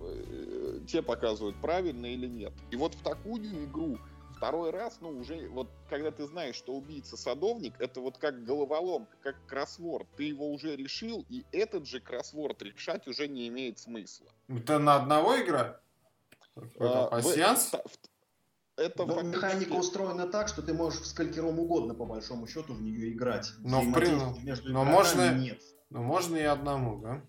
[0.00, 2.54] э, тебе показывают, правильно или нет.
[2.70, 3.98] И вот в такую игру
[4.44, 9.16] второй раз, ну, уже вот когда ты знаешь, что убийца садовник, это вот как головоломка,
[9.22, 10.06] как кроссворд.
[10.16, 14.26] Ты его уже решил, и этот же кроссворд решать уже не имеет смысла.
[14.48, 15.80] Это на одного игра?
[16.56, 17.70] А, А, в- Пассианс?
[17.72, 17.98] в- в-
[18.76, 22.46] Это Но фактически- механика устроена так, что ты можешь в сколько ром угодно, по большому
[22.48, 23.48] счету, в нее играть.
[23.60, 25.62] Но в Взаимодействия при- между но игроками можно- нет.
[25.90, 27.22] Ну, можно и одному, да?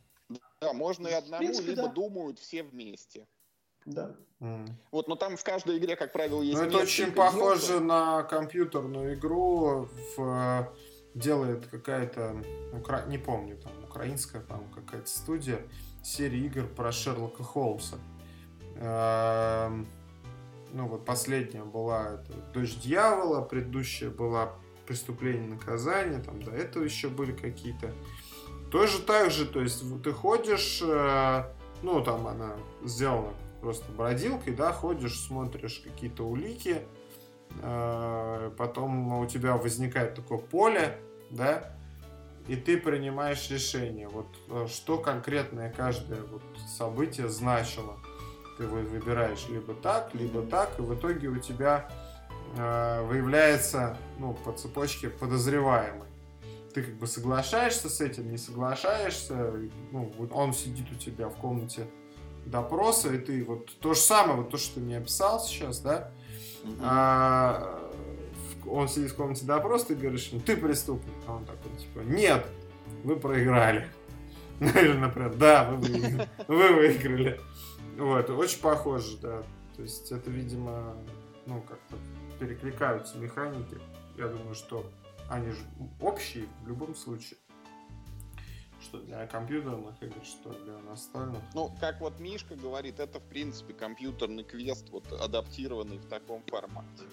[0.59, 1.93] Да, можно и В одному, принципе, либо да.
[1.93, 3.27] думают все вместе.
[3.85, 4.15] Да.
[4.91, 9.15] Вот, но там в каждой игре, как правило, есть Ну, это очень похоже на компьютерную
[9.15, 9.87] игру.
[10.17, 10.65] В, э,
[11.15, 12.35] делает какая-то,
[12.73, 15.61] укра- не помню, там, украинская, по-моему, какая-то студия,
[16.03, 17.97] серия игр про Шерлока Холмса.
[18.77, 19.87] Эм,
[20.73, 24.51] Ну, вот последняя была это «Дочь дьявола», предыдущая была
[24.85, 27.93] «Преступление и наказание», там до этого еще были какие-то.
[28.71, 31.43] Тоже так же, то есть ты ходишь, э,
[31.81, 33.31] ну, там она сделана
[33.65, 36.83] просто бродилкой, да, ходишь, смотришь какие-то улики,
[37.63, 40.99] э, потом у тебя возникает такое поле,
[41.31, 41.75] да,
[42.47, 46.43] и ты принимаешь решение, вот э, что конкретное каждое вот
[46.77, 47.95] событие значило.
[48.59, 51.89] Ты вы- выбираешь либо так, либо так, и в итоге у тебя
[52.57, 56.07] э, выявляется, ну, по цепочке подозреваемый.
[56.75, 59.53] Ты как бы соглашаешься с этим, не соглашаешься,
[59.91, 61.87] ну, он сидит у тебя в комнате
[62.45, 66.11] допроса, и ты вот то же самое, вот то, что ты мне описал сейчас, да,
[66.63, 66.77] Мгм.
[66.81, 67.91] а,
[68.67, 71.13] он сидит в комнате допроса, ты говоришь, ему, ты преступник.
[71.27, 72.45] А он такой, типа, нет,
[73.03, 73.87] вы проиграли.
[74.59, 76.29] Или, например, да, вы выиграли.
[76.47, 77.41] Вы выиграли.
[77.97, 79.43] Вот, очень похоже, да.
[79.75, 80.95] То есть это, видимо,
[81.45, 81.97] ну, как-то
[82.39, 83.77] перекликаются механики.
[84.17, 84.89] Я думаю, что
[85.29, 85.59] они же
[85.99, 87.37] общие в любом случае.
[88.85, 91.41] Что для компьютерных игр, что для настольных.
[91.53, 97.03] Ну, как вот Мишка говорит, это, в принципе, компьютерный квест, вот, адаптированный в таком формате.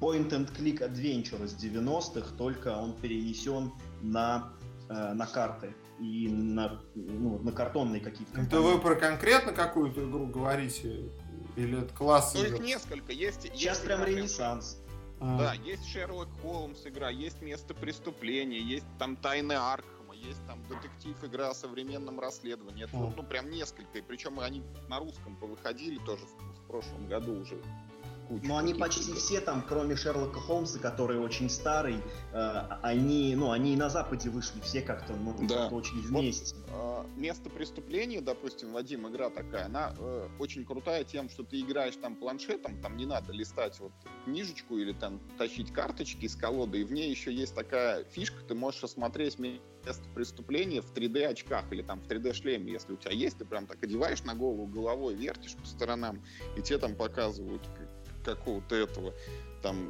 [0.00, 4.52] Point and Click Adventure из 90-х, только он перенесен на,
[4.88, 10.26] э, на карты и на, ну, на картонные какие-то Это вы про конкретно какую-то игру
[10.26, 11.10] говорите?
[11.56, 13.12] Или это класс Ну, их несколько.
[13.12, 14.78] Есть, Сейчас есть прям игра ренессанс.
[15.20, 15.38] А.
[15.38, 21.16] Да, есть Шерлок Холмс игра, есть Место преступления, есть там Тайны Аркхема, есть там детектив
[21.24, 22.84] игра о современном расследовании.
[22.84, 27.60] Это ну прям несколько, и причем они на русском повыходили тоже в прошлом году уже.
[28.28, 29.18] Кучу Но они почти игр.
[29.18, 31.96] все там, кроме Шерлока Холмса, который очень старый,
[32.32, 32.38] э,
[32.82, 35.62] они, ну, они и на Западе вышли все как-то, ну, Да.
[35.62, 36.56] как-то очень Вот, вместе.
[36.68, 41.96] э, Место преступления, допустим, Вадим, игра такая, она э, очень крутая тем, что ты играешь
[41.96, 43.92] там планшетом, там не надо листать вот
[44.24, 48.54] книжечку или там тащить карточки из колоды, и в ней еще есть такая фишка, ты
[48.54, 53.12] можешь осмотреть место преступления в 3D очках или там в 3D шлеме, если у тебя
[53.12, 56.22] есть, ты прям так одеваешь на голову головой, вертишь по сторонам,
[56.56, 57.62] и тебе там показывают
[58.24, 59.12] какого-то этого
[59.62, 59.88] там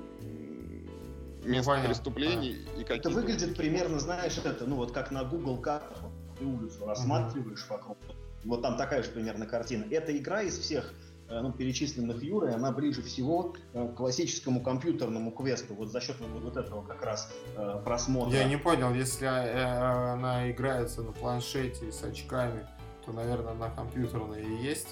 [1.44, 5.58] мест понятно, преступлений и какие Это выглядит примерно, знаешь, это, ну вот как на Google
[5.58, 5.98] картах,
[6.38, 7.98] ты улицу рассматриваешь вокруг.
[8.44, 9.84] Вот там такая же примерно картина.
[9.90, 10.92] Эта игра из всех
[11.28, 16.16] э, ну, перечисленных Юрой, она ближе всего э, к классическому компьютерному квесту, вот за счет
[16.18, 18.36] вот, вот этого как раз э, просмотра.
[18.36, 22.66] Я не понял, если она играется на планшете с очками,
[23.04, 24.88] то, наверное, на компьютерной и есть.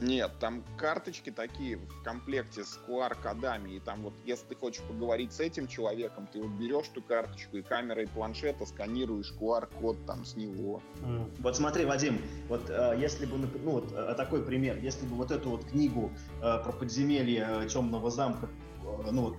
[0.00, 5.32] Нет, там карточки такие в комплекте с QR-кодами, и там вот, если ты хочешь поговорить
[5.32, 10.36] с этим человеком, ты вот берешь ту карточку и камерой планшета сканируешь QR-код там с
[10.36, 10.80] него.
[11.02, 11.30] М.
[11.40, 15.32] Вот смотри, Вадим, вот э, если бы, ну вот э, такой пример, если бы вот
[15.32, 18.48] эту вот книгу э, про подземелье э, темного замка,
[18.84, 19.36] э, ну вот,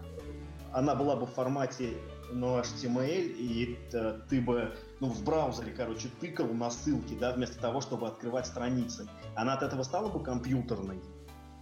[0.74, 1.93] она была бы в формате
[2.31, 7.59] ну, HTML, и э, ты бы, ну, в браузере, короче, тыкал на ссылки, да, вместо
[7.59, 9.07] того, чтобы открывать страницы.
[9.35, 10.99] Она от этого стала бы компьютерной?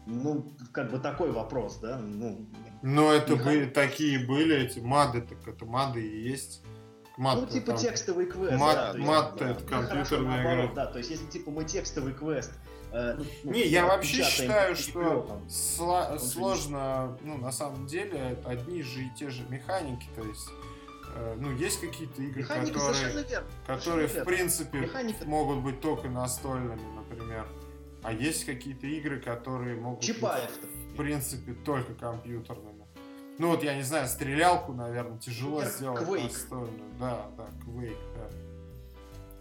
[0.06, 2.48] Ну, как бы такой вопрос, да, ну...
[2.82, 6.64] Но это Меха- были, такие были эти мады, так это мады и есть.
[7.18, 8.54] Мад, ну, типа там- текстовый квест.
[8.58, 9.52] мат- да, то есть, мат-то да.
[9.52, 10.74] это Ну, компьютерная игра.
[10.74, 12.54] Да, то есть, если типа мы текстовый квест...
[12.92, 18.82] э, ну, ну, Не, я вообще считаю, что же сложно, ну, на самом деле, одни
[18.84, 20.48] же и те же механики, то есть,
[21.16, 23.48] э, ну, есть какие-то игры, Механика которые, верно.
[23.66, 27.46] которые в принципе Механика- могут быть только настольными, например.
[28.04, 30.62] А есть какие-то игры, которые могут Чапаев-то.
[30.68, 32.86] быть, в принципе, только компьютерными.
[33.40, 36.24] Ну вот, я не знаю, стрелялку, наверное, тяжело Например, сделать Quake.
[36.24, 36.92] настольную.
[37.00, 38.07] Да, да, Quake, да.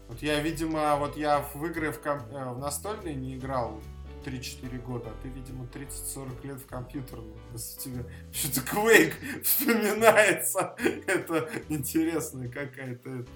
[0.08, 3.80] Вот я, видимо, вот я в игры в, ком- э, в настольные не играл
[4.24, 7.36] 3-4 года, а ты, видимо, 30-40 лет в компьютерную.
[7.52, 10.76] Раз у тебя что-то Quake вспоминается.
[11.06, 13.10] Это интересная какая-то...
[13.10, 13.26] это,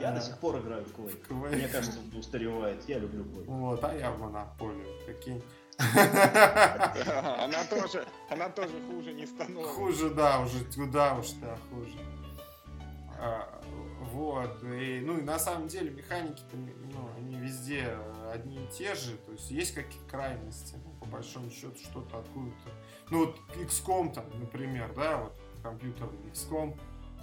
[0.00, 1.28] Я э, до сих пор играю в Quake.
[1.28, 1.54] Quake.
[1.56, 2.82] Мне кажется, он устаревает.
[2.88, 3.44] Я люблю Quake.
[3.46, 5.42] Вот, а я в монополию, прикинь.
[5.78, 9.72] Она тоже, она тоже хуже не становится.
[9.72, 11.98] Хуже, да, уже туда уж, да, хуже.
[14.12, 17.96] Вот, и, ну и на самом деле механики-то, ну, они везде
[18.32, 22.70] одни и те же, то есть есть какие-то крайности, ну, по большому счету, что-то откуда-то.
[23.10, 26.78] Ну вот XCOM там, например, да, вот компьютерный XCOM,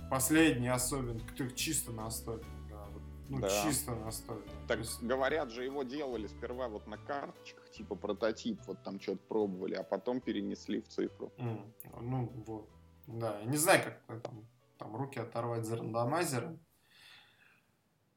[0.09, 3.49] последний особенно, кто чисто настольный, да, вот, ну Да.
[3.63, 4.43] чисто настольный.
[4.47, 8.99] То Так есть- говорят же, его делали сперва вот на карточках, типа прототип, вот там
[8.99, 11.31] что-то пробовали, а потом перенесли в цифру.
[11.37, 11.71] М,
[12.01, 12.69] Ну, вот.
[13.07, 14.45] Да, я не знаю, как там,
[14.77, 16.59] там руки оторвать за рандомайзером.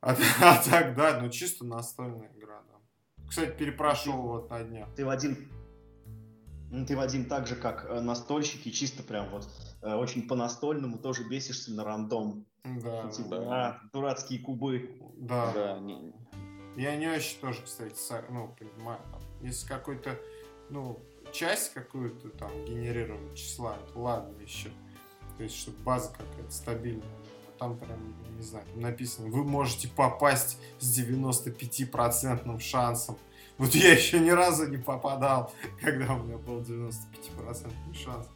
[0.03, 3.27] А, а так, да, ну чисто настольная игра, да.
[3.29, 4.89] Кстати, перепрошел вот на днях.
[4.97, 5.49] Ты, Вадим,
[6.71, 9.49] м, ты, Вадим, так же, как э, настольщики, чисто прям вот
[9.83, 12.47] э, очень по-настольному тоже бесишься на рандом.
[12.65, 13.67] Да, Типа, да.
[13.69, 14.99] а, дурацкие кубы.
[15.17, 15.53] да.
[15.53, 16.13] Да, не-
[16.77, 17.95] Я не очень тоже, кстати,
[18.31, 20.19] ну, понимаю, там, если какой-то,
[20.71, 20.99] ну,
[21.33, 24.71] часть какую-то там генерировать числа, это ладно еще.
[25.37, 27.05] То есть, чтобы база какая-то стабильная.
[27.63, 27.99] Там прям,
[28.37, 33.17] не знаю, там написано, вы можете попасть с 95% шансом.
[33.57, 38.27] Вот я еще ни разу не попадал, когда у меня был 95% шанс.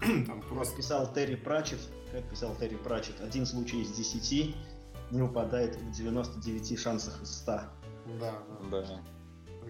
[0.00, 0.76] Там Как просто...
[0.76, 1.80] писал Терри Пратчет,
[2.12, 4.54] как писал Терри Пратчет, один случай из 10
[5.10, 7.52] не упадает в 99 шансах из 100.
[8.20, 8.34] Да,
[8.70, 8.82] да.
[8.82, 9.00] да.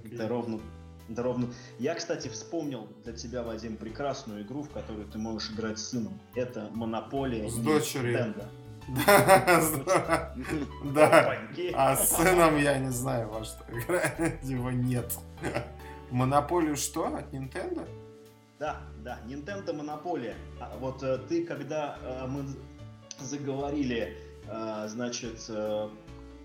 [0.04, 0.60] Это ровно,
[1.08, 1.48] это ровно.
[1.78, 6.20] Я, кстати, вспомнил для тебя, Вадим, прекрасную игру, в которую ты можешь играть с сыном.
[6.34, 8.18] Это Монополия С дочерью.
[8.18, 8.59] Nintendo.
[8.88, 10.34] Да,
[10.84, 11.38] да.
[11.74, 14.38] А с сыном я не знаю, во что играть.
[14.42, 15.16] Его нет.
[16.10, 17.06] Монополию что?
[17.06, 17.86] От Nintendo?
[18.58, 20.34] Да, да, Nintendo Монополия.
[20.60, 22.44] А вот э, ты, когда э, мы
[23.18, 25.40] заговорили, э, значит,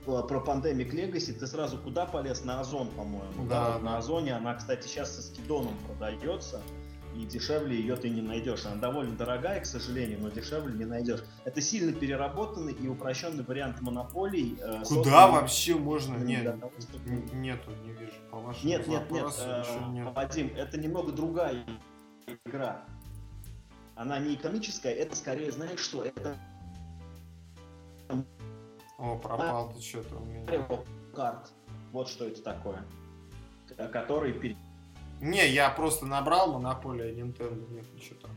[0.05, 2.45] про Pandemic Legacy, ты сразу куда полез?
[2.45, 3.45] На Озон, по-моему.
[3.49, 3.79] Да, да.
[3.79, 6.61] На Озоне она, кстати, сейчас со скидоном продается.
[7.15, 8.65] И дешевле ее ты не найдешь.
[8.65, 11.23] Она довольно дорогая, к сожалению, но дешевле не найдешь.
[11.45, 14.57] Это сильно переработанный и упрощенный вариант монополий.
[14.61, 16.17] э, Куда вообще можно?
[16.17, 18.13] Нет, того, чтобы- нету, не вижу.
[18.31, 20.13] По вашему Нет, нет, нет, э, нет.
[20.13, 21.63] Вадим, это немного другая
[22.43, 22.83] игра.
[23.95, 26.37] Она не экономическая, это скорее, знаешь что, это
[28.97, 30.45] О, пропал ты что-то у меня.
[31.15, 31.51] Карт.
[31.91, 32.83] Вот что это такое.
[33.91, 34.57] Который пере-
[35.21, 38.31] Не, я просто набрал монополия Nintendo, нет ничего там.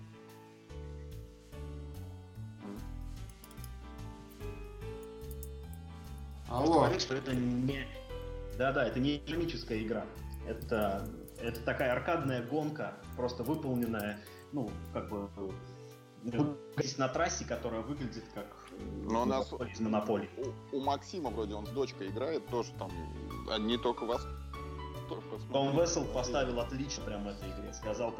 [6.49, 7.87] Алло, говорить, что это не...
[8.57, 10.07] Да-да, это не экономическая игра.
[10.47, 11.07] Это,
[11.41, 14.19] это такая аркадная гонка, просто выполненная,
[14.53, 15.29] ну, как бы,
[16.23, 18.47] ну, здесь на трассе, которая выглядит как
[19.05, 20.31] Но у нас- из Монополии.
[20.73, 22.91] У, у Максима вроде он с дочкой играет, тоже там
[23.51, 24.35] одни только восторг
[25.53, 27.73] Том Вессел поставил отлично прям в этой игре.
[27.73, 28.15] Сказал,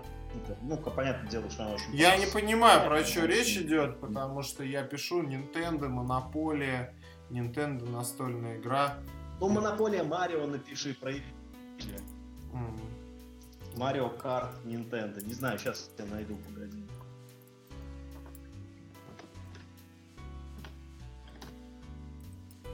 [0.63, 1.95] ну, понятное дело, что она очень...
[1.95, 6.95] Я не понимаю, про что речь идет, потому что я пишу Nintendo, Монополия,
[7.31, 8.99] Nintendo настольная игра.
[9.41, 11.13] Ну, Монополия Марио напиши про
[13.77, 15.25] Марио Карт, Nintendo.
[15.25, 16.85] Не знаю, сейчас я найду, погоди.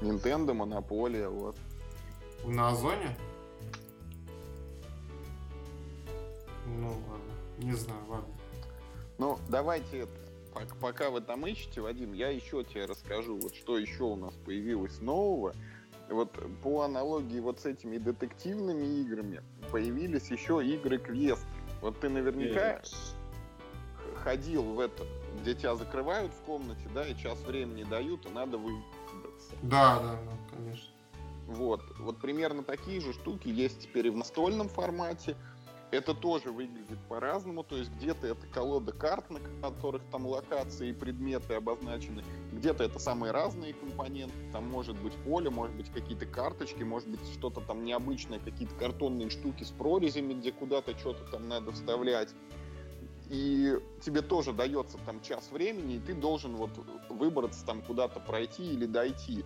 [0.01, 1.57] Nintendo, Монополия, вот.
[2.45, 3.17] На Озоне?
[6.67, 8.35] Ну ладно, не знаю, ладно.
[9.19, 10.07] Ну, давайте.
[10.81, 15.01] Пока вы там ищете, Вадим, я еще тебе расскажу, вот что еще у нас появилось
[15.01, 15.53] нового.
[16.09, 16.31] Вот
[16.63, 19.43] по аналогии вот с этими детективными играми
[19.73, 21.45] появились еще игры квест.
[21.81, 22.83] Вот ты наверняка
[24.23, 25.05] ходил в это,
[25.41, 29.53] где тебя закрывают в комнате, да, и час времени дают, и надо выбраться.
[29.63, 30.89] Да, да, да, конечно.
[31.47, 35.37] Вот, вот примерно такие же штуки есть теперь и в настольном формате.
[35.95, 40.93] Это тоже выглядит по-разному, то есть где-то это колода карт, на которых там локации и
[40.93, 46.83] предметы обозначены, где-то это самые разные компоненты, там может быть поле, может быть какие-то карточки,
[46.83, 51.71] может быть что-то там необычное, какие-то картонные штуки с прорезями, где куда-то что-то там надо
[51.71, 52.35] вставлять.
[53.31, 56.71] И тебе тоже дается там час времени, и ты должен вот
[57.09, 59.45] выбраться там куда-то пройти или дойти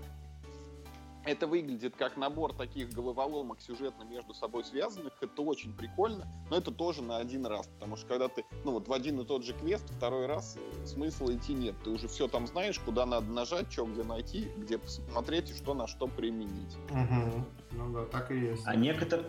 [1.28, 5.12] это выглядит как набор таких головоломок сюжетно между собой связанных.
[5.20, 7.66] Это очень прикольно, но это тоже на один раз.
[7.66, 10.86] Потому что когда ты, ну вот в один и тот же квест, второй раз э,
[10.86, 11.74] смысла идти нет.
[11.84, 15.74] Ты уже все там знаешь, куда надо нажать, что где найти, где посмотреть и что
[15.74, 16.76] на что применить.
[16.90, 17.44] Угу.
[17.72, 18.62] Ну да, так и есть.
[18.64, 19.28] А некоторые,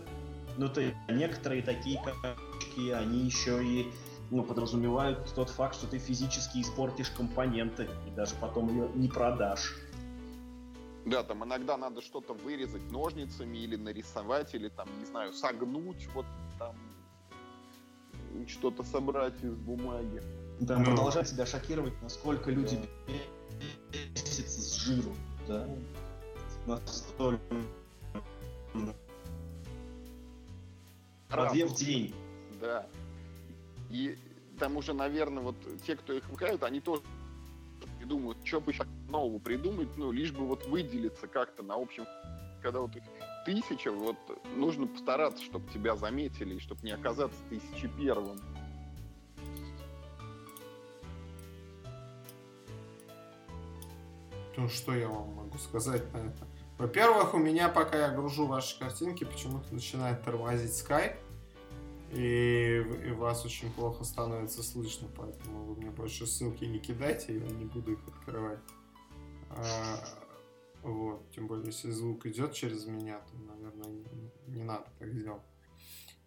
[0.57, 3.91] ну то некоторые такие карточки, они еще и
[4.31, 9.75] ну, подразумевают тот факт, что ты физически испортишь компоненты и даже потом ее не продашь.
[11.05, 16.25] Да, там иногда надо что-то вырезать ножницами или нарисовать, или там, не знаю, согнуть, вот
[16.57, 16.75] там
[18.47, 20.21] что-то собрать из бумаги.
[20.59, 20.85] Да, ну.
[20.85, 22.77] продолжать себя шокировать, насколько люди
[23.07, 23.13] да.
[24.13, 25.15] бесятся с жиру,
[25.47, 25.67] да.
[26.65, 27.55] Настолько.
[31.29, 32.13] По две в день.
[32.59, 32.87] Да.
[33.89, 34.17] И
[34.59, 37.01] там уже, наверное, вот те, кто их выкают, они тоже
[38.09, 42.05] думают, что бы еще нового придумать, ну, лишь бы вот выделиться как-то на общем,
[42.61, 43.03] когда вот их
[43.45, 44.17] тысяча, вот
[44.55, 48.39] нужно постараться, чтобы тебя заметили, и чтобы не оказаться тысячи первым.
[54.57, 56.47] Ну, что я вам могу сказать на это?
[56.77, 61.17] Во-первых, у меня, пока я гружу ваши картинки, почему-то начинает тормозить Skype
[62.11, 67.47] и, и вас очень плохо становится слышно, поэтому вы мне больше ссылки не кидайте, я
[67.47, 68.59] не буду их открывать.
[69.51, 69.99] А,
[70.81, 75.43] вот, тем более, если звук идет через меня, то, наверное, не, не надо так делать.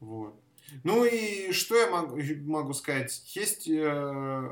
[0.01, 0.35] Вот.
[0.85, 3.35] Ну и что я могу, могу сказать?
[3.35, 3.69] Есть...
[3.69, 4.49] Э,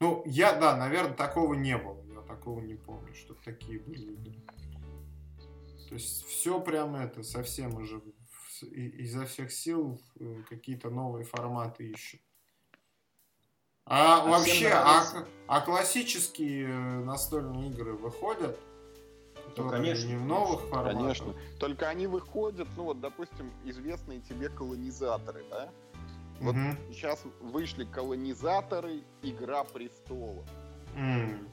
[0.00, 2.02] ну, я, да, наверное, такого не было.
[2.12, 4.16] Я такого не помню, что такие были.
[5.88, 8.02] То есть все прямо это совсем уже
[8.64, 12.20] изо всех сил э, какие-то новые форматы ищут.
[13.86, 15.04] А, а вообще, а,
[15.46, 18.58] а классические э, настольные игры выходят?
[19.56, 20.08] Ну, конечно.
[20.08, 21.00] Не в новых форматах.
[21.00, 21.34] Конечно.
[21.60, 25.70] Только они выходят, ну вот, допустим, известные тебе колонизаторы, да?
[26.40, 26.92] Вот угу.
[26.92, 30.44] сейчас вышли колонизаторы, Игра престолов.
[30.96, 31.48] Mm.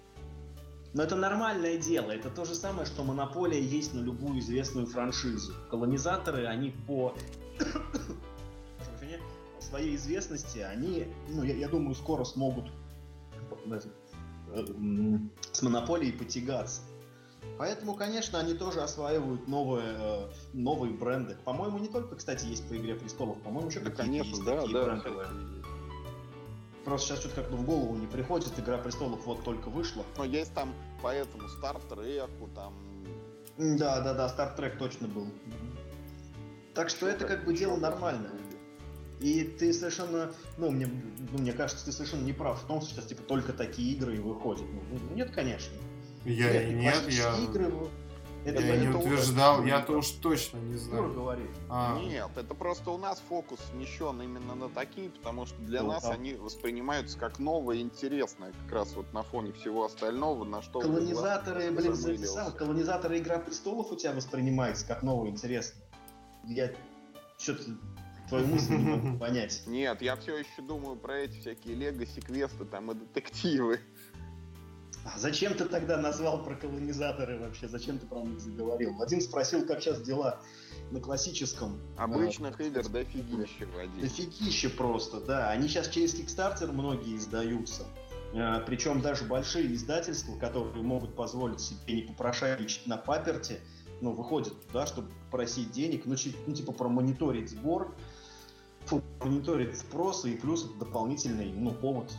[0.94, 2.12] Но это нормальное дело.
[2.12, 5.54] Это то же самое, что монополия есть на любую известную франшизу.
[5.70, 7.16] Колонизаторы, они по
[9.60, 12.66] своей известности, они, ну, я, я думаю, скоро смогут
[15.54, 16.82] с монополией потягаться.
[17.58, 21.38] Поэтому, конечно, они тоже осваивают новые, новые бренды.
[21.46, 24.74] По-моему, не только, кстати, есть по «Игре престолов», по-моему, еще да, конечно, есть да, такие
[24.74, 25.28] да, брендовые.
[26.86, 28.58] Просто сейчас что-то как-то в голову не приходит.
[28.58, 30.04] Игра престолов вот только вышла.
[30.18, 32.74] Но есть там поэтому Стартреку, там.
[33.58, 35.28] Да, да, да, Стартрек точно был.
[36.74, 38.32] Так что, что это как бы дело нормальное.
[39.20, 40.88] И ты совершенно, ну, мне,
[41.32, 44.16] ну, мне кажется, ты совершенно не прав в том, что сейчас типа только такие игры
[44.16, 44.66] и выходят.
[44.90, 45.74] Ну, нет, конечно.
[46.26, 47.38] Я нет, нет я...
[47.44, 47.72] игры,
[48.46, 51.04] это я не утверждал, я-то уж точно не знаю.
[51.04, 51.50] Юра говорит.
[51.70, 52.00] А.
[52.00, 56.04] Нет, это просто у нас фокус смещен именно на такие, потому что для ну, нас
[56.04, 56.12] да.
[56.12, 60.80] они воспринимаются как новое и интересное, как раз вот на фоне всего остального, на что...
[60.80, 65.84] Колонизаторы, блин, записал, колонизаторы Игра Престолов у тебя воспринимается как новое и интересное.
[66.46, 66.72] Я
[67.38, 67.64] что-то
[68.32, 69.64] твою мысль не могу понять.
[69.68, 73.82] Нет, я все еще думаю про эти всякие лего-секвесты там и детективы.
[75.04, 77.68] А зачем ты тогда назвал про колонизаторы вообще?
[77.68, 78.94] Зачем ты про них заговорил?
[78.94, 80.40] Вадим спросил, как сейчас дела
[80.92, 81.80] на классическом.
[81.98, 84.00] Обычных а, игр дофигища, Вадим.
[84.00, 85.50] Дофигища просто, да.
[85.50, 87.84] Они сейчас через Kickstarter многие издаются.
[88.34, 93.60] А, причем даже большие издательства, которые могут позволить себе не попрошайничать на паперте,
[94.02, 97.96] ну, выходят туда, чтобы просить денег, ну, ну типа промониторить сбор,
[98.86, 102.12] фу, мониторить спрос и плюс дополнительный, ну, повод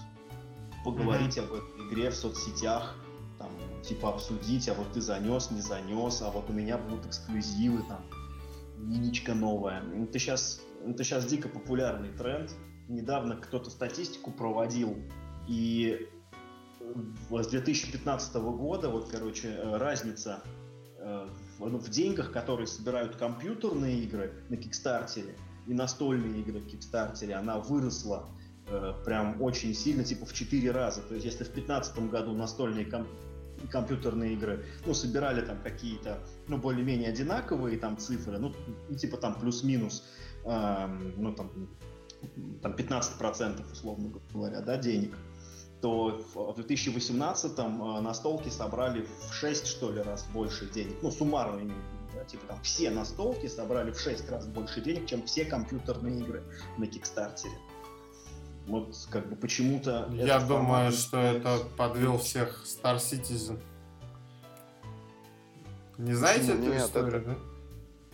[0.85, 1.45] поговорить mm-hmm.
[1.45, 2.97] об этой игре в соцсетях,
[3.39, 3.51] там,
[3.83, 8.05] типа обсудить, а вот ты занес, не занес, а вот у меня будут эксклюзивы, там,
[8.79, 9.83] миничка новая.
[9.83, 12.55] Это сейчас, это сейчас дико популярный тренд.
[12.89, 14.97] Недавно кто-то статистику проводил,
[15.49, 16.09] и
[17.31, 20.43] с 2015 года, вот, короче, разница
[20.99, 21.29] э,
[21.59, 25.37] в, в деньгах, которые собирают компьютерные игры на Кикстартере
[25.67, 28.42] и настольные игры в Кикстартере, она выросла э,
[29.05, 31.03] прям очень сильно, типа в 4 раза.
[31.03, 33.09] То есть если в 2015 году настольные ком-
[33.71, 38.55] компьютерные игры, ну, собирали там какие-то, ну, более-менее одинаковые там цифры, ну,
[38.97, 40.05] типа там плюс-минус,
[40.45, 40.87] э,
[41.17, 41.51] ну, там,
[42.63, 45.17] там 15% условно говоря, да, денег,
[45.81, 50.97] то в 2018 э, настолки собрали в 6, что ли, раз больше денег.
[51.03, 51.73] Ну, суммарно,
[52.15, 56.43] да, типа там все настолки собрали в 6 раз больше денег, чем все компьютерные игры
[56.79, 57.55] на Кикстартере.
[58.67, 60.09] Вот как бы почему-то...
[60.13, 63.61] Я думаю, что это подвел всех Star Citizen.
[65.99, 67.31] Не знаете эту историю, это...
[67.31, 67.37] да?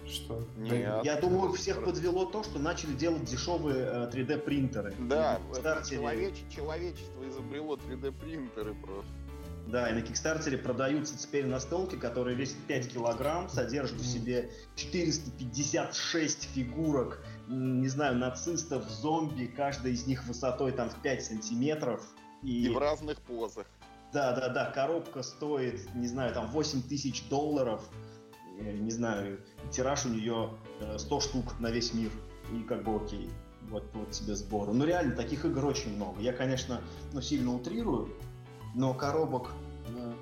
[0.08, 0.42] Что?
[0.56, 1.04] Нет.
[1.04, 4.94] Я думаю, всех подвело то, что начали делать дешевые 3D э, принтеры.
[5.00, 5.38] Да,
[5.88, 6.36] человеч...
[6.48, 9.10] человечество изобрело 3D принтеры просто.
[9.66, 16.48] Да, и на Кикстартере продаются теперь настолки, которые весят 5 килограмм, содержат в себе 456
[16.54, 22.04] фигурок, не знаю, нацистов, зомби, каждая из них высотой там в 5 сантиметров.
[22.42, 23.66] И, и в разных позах.
[24.12, 27.82] Да, да, да, коробка стоит, не знаю, там 8 тысяч долларов,
[28.58, 29.40] не знаю,
[29.70, 30.50] тираж у нее
[30.96, 32.10] 100 э, штук на весь мир,
[32.52, 33.30] и как бы окей,
[33.68, 34.72] вот, вот тебе сборы.
[34.72, 36.20] Ну реально, таких игр очень много.
[36.20, 36.80] Я, конечно,
[37.12, 38.08] ну, сильно утрирую,
[38.74, 39.50] но коробок,
[39.88, 40.12] э,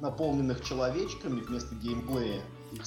[0.00, 2.42] наполненных человечками вместо геймплея,
[2.72, 2.82] их,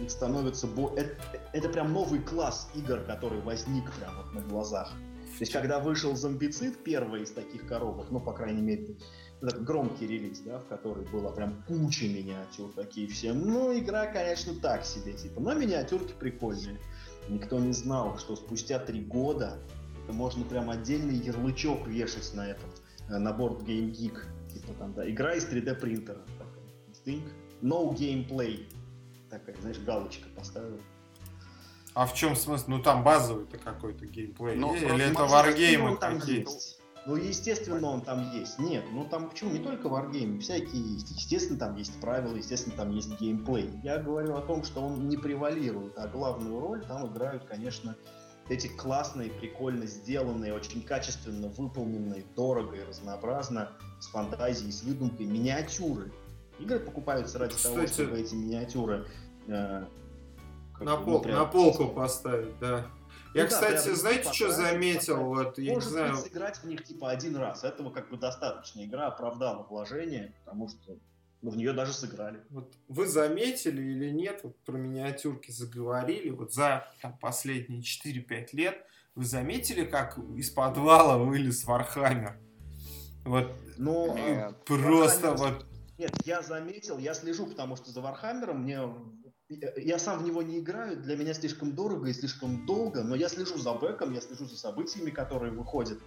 [0.00, 0.66] их становится...
[0.66, 0.92] Бо...
[0.96, 1.16] Это,
[1.52, 4.90] это прям новый класс игр, который возник прямо вот на глазах.
[4.90, 8.96] То есть, когда вышел зомбицид, первый из таких коробок, ну, по крайней мере,
[9.40, 13.32] этот громкий релиз, да, в который было прям куча миниатюр такие все.
[13.32, 16.80] Ну, игра, конечно, так себе, типа, но миниатюрки прикольные.
[17.28, 19.58] Никто не знал, что спустя три года
[20.04, 24.18] это можно прям отдельный ярлычок вешать на этот, э, на борт Game Geek.
[24.52, 26.20] Типа там, да, игра из 3D принтера.
[27.62, 28.64] No gameplay.
[29.30, 30.80] Такая, знаешь, галочка поставил.
[31.98, 32.66] А в чем смысл?
[32.68, 34.54] Ну там базовый-то какой-то геймплей.
[34.54, 36.52] Ну, Или это варгеймы какие-то?
[37.06, 38.60] Ну, естественно, он там есть.
[38.60, 41.10] Нет, ну там почему не только варгеймы, всякие есть.
[41.10, 43.68] Естественно, там есть правила, естественно, там есть геймплей.
[43.82, 47.96] Я говорю о том, что он не превалирует, а главную роль там играют, конечно,
[48.48, 56.12] эти классные, прикольно сделанные, очень качественно выполненные, дорого и разнообразно, с фантазией, с выдумкой, миниатюры.
[56.60, 59.04] Игры покупаются ради Кстати, того, чтобы эти миниатюры
[59.48, 59.84] э,
[60.80, 62.86] на, пол, ну, на полку поставить, да.
[63.34, 65.24] Я, ну, кстати, да, знаете, что заметил?
[65.24, 66.16] Вот, я Может не знаю...
[66.16, 67.62] сыграть в них типа один раз.
[67.62, 68.84] Этого как бы достаточно.
[68.84, 70.96] Игра оправдала вложение, потому что
[71.42, 72.40] ну, в нее даже сыграли.
[72.50, 78.84] Вот вы заметили или нет, вот про миниатюрки заговорили, вот за там, последние 4-5 лет
[79.14, 82.38] вы заметили, как из подвала вылез Warhammer?
[83.24, 84.16] Вот ну,
[84.64, 85.36] просто Warhammer...
[85.36, 85.66] вот...
[85.98, 88.80] Нет, я заметил, я слежу, потому что за Warhammer'ом мне
[89.48, 93.28] я сам в него не играю, для меня слишком дорого и слишком долго, но я
[93.28, 95.98] слежу за бэком, я слежу за событиями, которые выходят.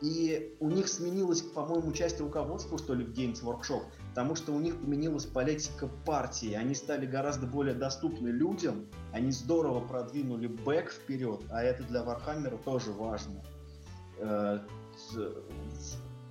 [0.00, 4.58] И у них сменилось, по-моему, часть руководства, что ли, в Games Workshop, потому что у
[4.58, 6.54] них поменялась политика партии.
[6.54, 12.56] Они стали гораздо более доступны людям, они здорово продвинули бэк вперед, а это для Warhammer'а
[12.56, 13.44] тоже важно.
[14.18, 14.60] Э,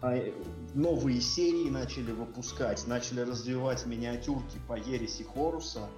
[0.02, 0.34] а,
[0.74, 5.90] новые серии начали выпускать, начали развивать миниатюрки по ереси Хоруса,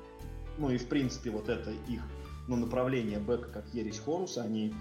[0.58, 2.02] ну и в принципе вот это их
[2.48, 4.74] ну, направление бэка как ересь Хоруса, они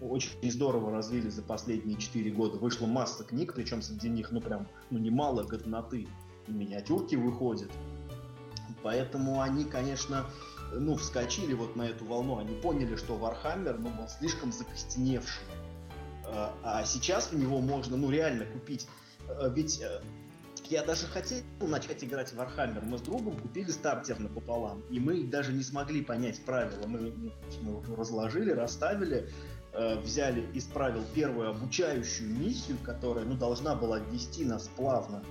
[0.00, 2.58] очень здорово развили за последние 4 года.
[2.58, 6.06] Вышла масса книг, причем среди них, ну, прям, ну, немало годноты.
[6.46, 7.70] И миниатюрки выходят.
[8.82, 10.26] Поэтому они, конечно,
[10.72, 12.38] ну, вскочили вот на эту волну.
[12.38, 15.42] Они поняли, что Warhammer, ну, был слишком закостеневший.
[16.26, 18.86] А, а сейчас в него можно, ну, реально купить.
[19.28, 20.02] А, ведь э,
[20.70, 22.84] я даже хотел начать играть в Warhammer.
[22.84, 24.82] Мы с другом купили стартер напополам.
[24.90, 26.86] И мы даже не смогли понять правила.
[26.86, 27.12] Мы,
[27.62, 29.28] мы разложили, расставили,
[29.72, 35.22] э, взяли, исправил первую обучающую миссию, которая ну, должна была ввести нас плавно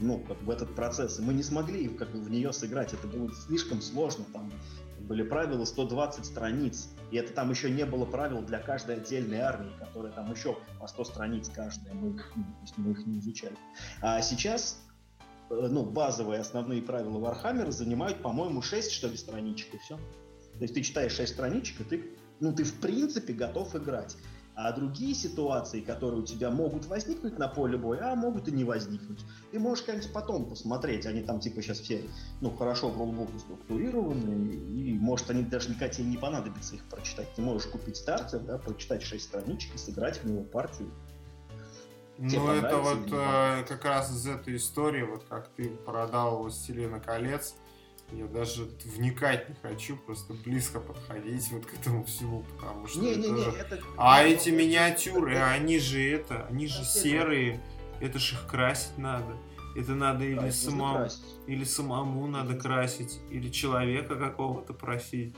[0.00, 1.18] ну, как в этот процесс.
[1.18, 2.92] И мы не смогли как бы, в нее сыграть.
[2.92, 4.24] Это было слишком сложно.
[4.32, 4.50] Там
[5.00, 6.88] были правила 120 страниц.
[7.10, 10.86] И это там еще не было правил для каждой отдельной армии, которая там еще по
[10.86, 11.94] 100 страниц каждая.
[11.94, 12.44] Мы, ну,
[12.76, 13.56] мы их не изучали.
[14.00, 14.80] А сейчас
[15.50, 19.96] э, ну, базовые основные правила Warhammer'а занимают, по-моему, 6, что ли, страничек, и все.
[19.96, 24.16] То есть ты читаешь 6 страничек, и ты, ну, ты в принципе готов играть.
[24.62, 28.64] А другие ситуации, которые у тебя могут возникнуть на поле боя, а могут и не
[28.64, 29.24] возникнуть.
[29.52, 31.06] Ты можешь, конечно, потом посмотреть.
[31.06, 32.02] Они там типа сейчас все
[32.42, 37.32] ну, хорошо в рулбуке структурированы, и может они даже никогда тебе не понадобится их прочитать.
[37.34, 40.90] Ты можешь купить стартер, да, прочитать 6 страничек и сыграть в него партию.
[42.18, 47.54] Ну, это вот э, как раз из этой истории, вот как ты продал «Властелина колец»,
[48.12, 53.00] я даже вникать не хочу, просто близко подходить вот к этому всему, потому что...
[53.00, 53.80] Не, это не, не, же- это...
[53.96, 57.60] А это- эти миниатюры, это- они же это, они же Это- серые,
[58.00, 59.36] это ж их красить надо.
[59.76, 61.24] Это надо Да, или нужно самому, красить.
[61.46, 65.34] или самому надо красить, или человека какого-то просить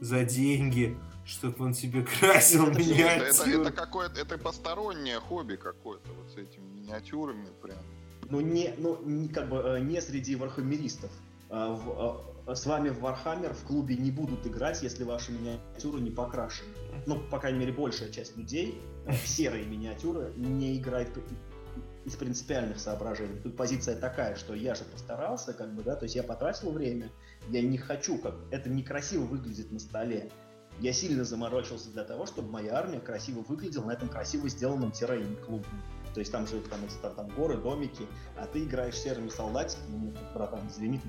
[0.00, 0.96] за деньги,
[1.26, 3.60] чтобы он тебе красил Это всё, Это, это, миниатюры.
[3.62, 7.78] это какое-то, это постороннее хобби какое-то, вот с этими миниатюрами прям.
[8.30, 11.10] Ну, не, ну, не, как бы, э, не среди вархаммеристов.
[11.56, 11.90] А в-
[12.46, 16.68] а, С вами в Warhammer в клубе не будут играть, если ваши миниатюры не покрашены.
[17.06, 21.08] Ну, по крайней мере, большая часть людей э, серые миниатюры не играет
[22.04, 23.40] из принципиальных соображений.
[23.40, 27.10] Тут позиция такая, что я же постарался, как бы, да, то есть я потратил время,
[27.48, 30.30] я не хочу, как это некрасиво выглядит на столе.
[30.80, 35.36] Я сильно заморочился для того, чтобы моя армия красиво выглядела на этом красиво сделанном террейне
[35.36, 35.64] клубе.
[36.12, 40.14] То есть там же там, там, там горы, домики, а ты играешь серыми солдатиками, ну,
[40.34, 41.00] братан, извини.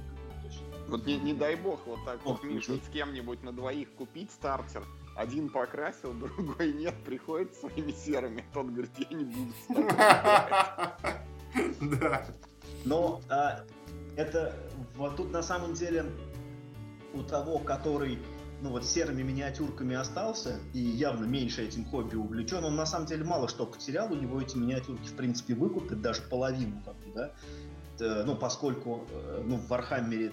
[0.88, 2.77] Вот не, не дай бог вот так вот, Ох, Миш, мгм.
[2.77, 4.83] вот с кем-нибудь на двоих купить стартер,
[5.15, 11.21] один покрасил, другой нет, приходит своими серыми, тот говорит, я не буду с тобой играть».
[11.81, 12.25] Да.
[12.83, 13.63] Но а,
[14.17, 14.55] это
[14.95, 16.05] вот тут на самом деле
[17.13, 18.19] у того, который
[18.61, 23.23] ну вот серыми миниатюрками остался и явно меньше этим хобби увлечен, он на самом деле
[23.23, 27.31] мало что потерял, у него эти миниатюрки в принципе выкупят, даже половину как бы, да,
[27.99, 30.32] Э, ну поскольку э, ну, в Warhammer'е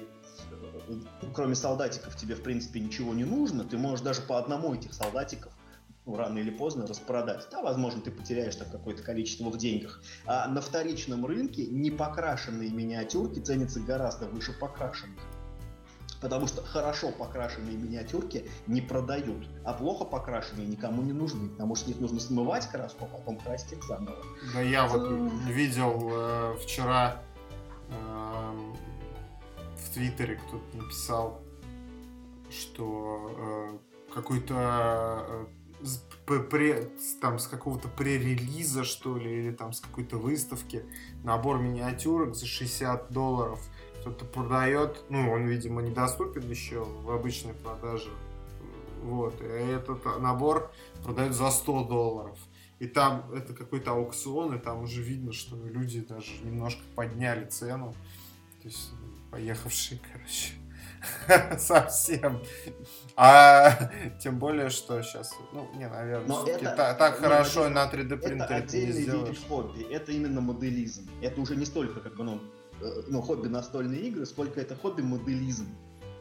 [1.35, 5.53] кроме солдатиков тебе в принципе ничего не нужно, ты можешь даже по одному этих солдатиков
[6.05, 7.47] ну, рано или поздно распродать.
[7.51, 13.39] Да, возможно, ты потеряешь там какое-то количество в деньгах, а на вторичном рынке непокрашенные миниатюрки
[13.39, 15.21] ценятся гораздо выше покрашенных.
[16.21, 21.91] Потому что хорошо покрашенные миниатюрки не продают, а плохо покрашенные никому не нужны, потому что
[21.91, 24.17] их нужно смывать краску, а потом красить их заново.
[24.55, 27.21] Да я вот видел э, вчера
[27.91, 28.77] эм,
[29.83, 31.43] в Твиттере кто-то написал,
[32.51, 35.47] что э, какой-то э,
[36.27, 40.85] пре- там с какого-то пререлиза, что ли, или там с какой-то выставки
[41.25, 43.61] набор миниатюрок за 60 долларов
[44.01, 48.11] кто-то продает, ну, он, видимо, недоступен еще в обычной продаже,
[49.03, 50.73] вот, и этот набор
[51.05, 52.39] продают за 100 долларов.
[52.81, 57.95] И там это какой-то аукцион, и там уже видно, что люди даже немножко подняли цену.
[58.61, 58.91] То есть
[59.33, 62.43] поехавшие, короче, совсем.
[63.17, 67.71] А тем более, что сейчас, ну, не, наверное, Но это- та- так ну, хорошо это-
[67.71, 68.55] на 3D Это принтере не
[68.93, 71.11] отдельный вид хобби, это именно моделизм.
[71.21, 72.41] Это уже не столько как бы, ну,
[72.81, 75.67] э, ну, хобби настольные игры, сколько это хобби моделизм.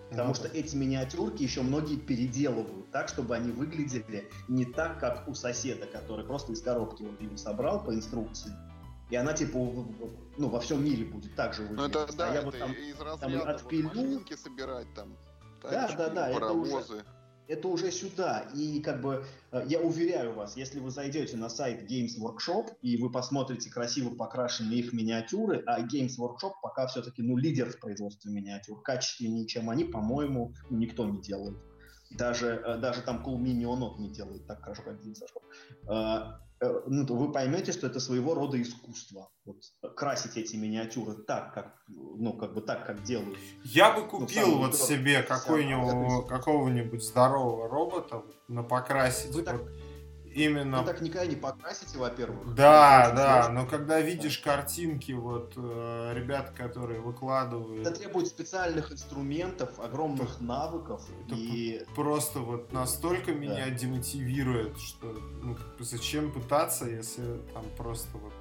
[0.09, 5.25] Потому Ну что эти миниатюрки еще многие переделывают так, чтобы они выглядели не так, как
[5.29, 8.51] у соседа, который просто из коробки вот ее собрал по инструкции.
[9.09, 9.57] И она типа
[10.37, 11.95] ну, во всем мире будет так же Ну выглядеть.
[11.95, 13.87] это да, а я это вот там, из разряда вот отпилю.
[13.87, 15.17] машинки собирать там,
[15.61, 17.03] Да, да, да, это уже-
[17.47, 18.47] это уже сюда.
[18.55, 22.95] И как бы э, я уверяю вас, если вы зайдете на сайт Games Workshop и
[22.97, 28.31] вы посмотрите красиво покрашенные их миниатюры, а Games Workshop пока все-таки ну, лидер в производстве
[28.31, 31.57] миниатюр, качественнее, чем они, по-моему, ну, никто не делает.
[32.11, 36.39] Даже, э, даже там Cool Minionot не делает так хорошо, как Games Workshop.
[36.61, 39.29] Э, Ну, то вы поймете, что это своего рода искусство.
[39.45, 39.57] Вот,
[39.95, 43.37] красить эти миниатюры так, как, ну, как бы так, как делают.
[43.63, 49.33] Я бы Ну, купил самый вот себе какой-нибудь, какого-нибудь здорового робота на покрасить.
[49.33, 49.69] Вы так- вот
[50.33, 52.53] именно Вы так никогда не покрасите, во-первых.
[52.55, 58.91] Да, Это да, но когда видишь картинки, вот э, ребят, которые выкладывают, Это требует специальных
[58.91, 65.07] инструментов, огромных навыков Это и просто вот настолько меня демотивирует, что
[65.41, 68.33] ну, зачем пытаться, если там просто вот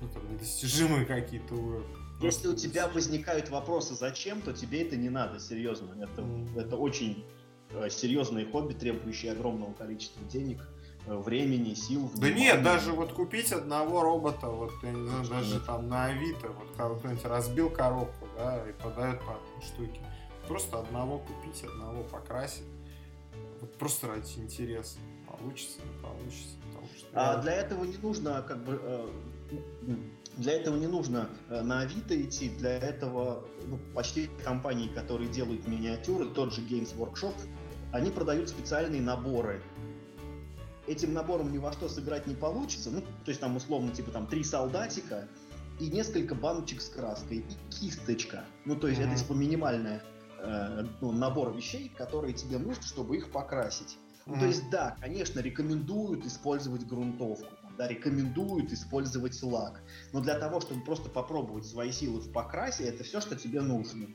[0.00, 1.86] ну, там, недостижимые какие-то уровни.
[2.20, 5.90] если у тебя возникают вопросы, зачем, то тебе это не надо, серьезно.
[6.02, 6.58] Это, Мгм.
[6.58, 7.24] это очень
[7.74, 10.60] э, серьезное хобби, требующее огромного количества денег.
[11.06, 12.10] э, времени, сил.
[12.16, 16.48] Да нет, даже вот купить одного робота, вот, я не знаю, даже там на Авито,
[16.48, 20.00] вот кто-нибудь разбил коробку, да, и продает по штуке.
[20.46, 22.64] Просто одного купить, одного покрасить.
[23.60, 24.98] Вот просто ради интереса.
[25.28, 26.56] Получится, не получится.
[26.98, 29.08] Что а для этого не нужно как бы э,
[30.36, 36.26] для этого не нужно на Авито идти, для этого ну, почти компании, которые делают миниатюры,
[36.26, 37.34] тот же Games Workshop,
[37.92, 39.62] они продают специальные наборы.
[40.86, 44.26] Этим набором ни во что сыграть не получится, ну, то есть там условно типа там
[44.26, 45.28] три солдатика
[45.78, 48.44] и несколько баночек с краской и кисточка.
[48.64, 49.12] Ну, то есть mm-hmm.
[49.12, 50.00] это типа минимальный
[50.40, 53.96] э, ну, набор вещей, которые тебе нужны, чтобы их покрасить.
[53.96, 54.22] Mm-hmm.
[54.26, 59.82] Ну, то есть да, конечно, рекомендуют использовать грунтовку да, рекомендуют использовать лак.
[60.12, 64.06] Но для того, чтобы просто попробовать свои силы в покрасе, это все, что тебе нужно.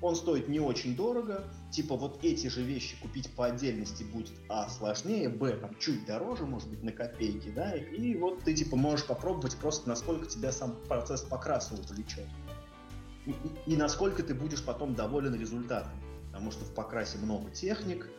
[0.00, 4.68] Он стоит не очень дорого, типа вот эти же вещи купить по отдельности будет а
[4.68, 9.06] сложнее, б там чуть дороже, может быть на копейки, да, и вот ты типа можешь
[9.06, 12.26] попробовать просто насколько тебя сам процесс покраса увлечет.
[13.24, 15.92] И, и, и насколько ты будешь потом доволен результатом.
[16.26, 18.10] Потому что в покрасе много техник,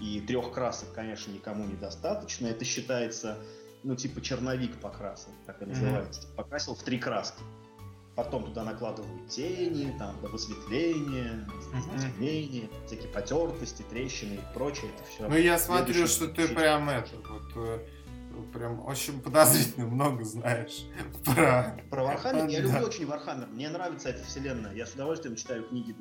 [0.00, 2.46] и трех красок, конечно, никому недостаточно.
[2.46, 3.36] Это считается
[3.82, 6.22] ну, типа черновик покрасил, так и называется.
[6.22, 6.34] Mm-hmm.
[6.36, 7.42] Покрасил в три краски.
[8.18, 11.46] Потом туда накладывают тени, там, высветление,
[11.94, 12.86] затемнение, mm-hmm.
[12.86, 14.90] всякие потертости, трещины и прочее.
[14.92, 15.28] Это все.
[15.28, 17.78] Ну, я смотрю, что ты прям это, вот, э,
[18.52, 20.84] прям очень подозрительно много знаешь
[21.24, 21.80] про...
[21.90, 22.48] Про Warhammer?
[22.48, 23.46] Я люблю очень Вархаммер.
[23.52, 24.74] Мне нравится эта вселенная.
[24.74, 25.94] Я с удовольствием читаю книги.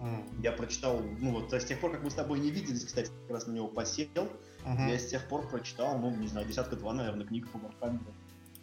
[0.00, 0.40] Мм.
[0.42, 3.36] Я прочитал, ну вот с тех пор, как мы с тобой не виделись, кстати, как
[3.36, 4.08] раз на него подсел,
[4.64, 4.90] угу.
[4.90, 8.12] я с тех пор прочитал, ну, не знаю, десятка два, наверное, книг по Вархаммеру.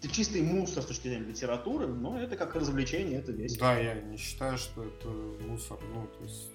[0.02, 3.60] Это чистый мусор с точки зрения литературы, но это как развлечение, это весело.
[3.60, 5.08] Да, я не считаю, что это
[5.47, 6.49] мусор, ну, то есть...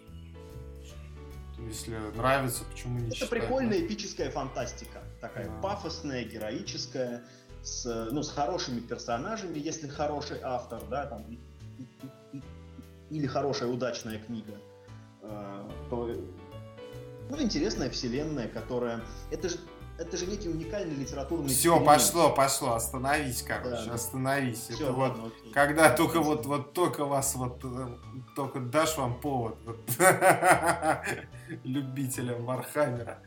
[1.68, 3.86] Если нравится, почему не Это считать, прикольная да?
[3.86, 5.00] эпическая фантастика.
[5.20, 5.60] Такая да.
[5.60, 7.24] пафосная, героическая,
[7.62, 11.24] с, ну, с хорошими персонажами, если хороший автор, да, там,
[13.10, 14.54] или хорошая удачная книга.
[15.22, 16.12] А, то
[17.30, 19.02] ну, интересная вселенная, которая...
[19.30, 19.58] Это же,
[19.98, 24.68] это же некий уникальный литературный Все, пошло, пошло, остановись, короче, да, остановись.
[24.68, 25.52] Все, это ладно, вот, окей.
[25.52, 27.88] когда только вот, вот только вас вот, э,
[28.34, 29.78] только дашь вам повод вот,
[31.64, 33.22] любителям Вархаммера,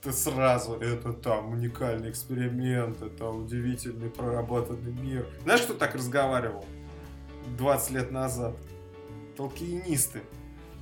[0.00, 5.26] ты сразу, это там уникальный эксперимент, это удивительный проработанный мир.
[5.42, 6.64] Знаешь, кто так разговаривал
[7.56, 8.56] 20 лет назад?
[9.36, 10.22] Толкиенисты.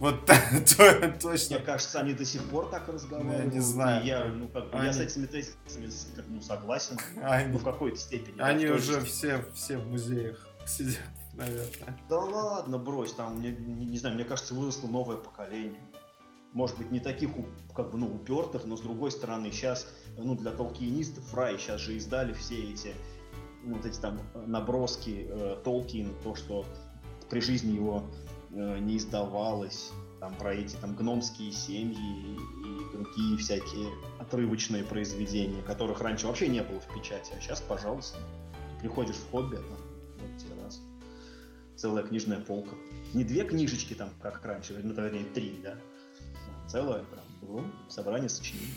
[0.00, 0.24] Вот
[1.20, 1.56] точно.
[1.56, 3.44] Мне кажется, они до сих пор так разговаривают.
[3.44, 4.04] Я не знаю.
[4.04, 4.86] Я, ну, как, они...
[4.86, 5.90] я с этими тезисами
[6.26, 6.98] ну, согласен.
[7.22, 7.52] Они...
[7.52, 8.40] Ну, в какой-то степени.
[8.40, 11.02] Они да, уже все, все в музеях сидят,
[11.34, 11.98] наверное.
[12.08, 15.82] Да ладно, брось, там, мне, не, не знаю, мне кажется, выросло новое поколение.
[16.54, 17.30] Может быть, не таких,
[17.76, 19.86] как бы, ну, упертых, но с другой стороны, сейчас,
[20.16, 22.94] ну, для толкиенистов, Фрай сейчас же издали все эти,
[23.64, 26.64] ну, вот эти там наброски э, Толкиена, то, что
[27.28, 28.02] при жизни его
[28.52, 36.00] Э, не издавалось, там про эти там гномские семьи и другие всякие отрывочные произведения, которых
[36.00, 38.18] раньше вообще не было в печати, а сейчас, пожалуйста,
[38.80, 39.78] приходишь в хобби, а там
[40.18, 40.80] вот тебе раз
[41.76, 42.74] целая книжная полка.
[43.14, 45.76] Не две книжечки там, как раньше, ну, вернее, три, да,
[46.68, 48.74] целое прям ну, собрание сочинений.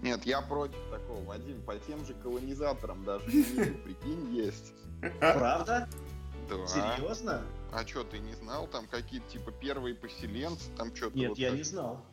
[0.00, 4.72] Нет, я против такого, Вадим, по тем же колонизаторам даже прикинь, есть.
[5.18, 5.88] Правда?
[6.48, 6.66] Да.
[6.66, 7.42] Серьезно?
[7.72, 8.66] А что, ты не знал?
[8.66, 11.18] Там какие-то типа первые поселенцы, там что-то.
[11.18, 11.58] Нет, вот я так...
[11.58, 12.04] не знал.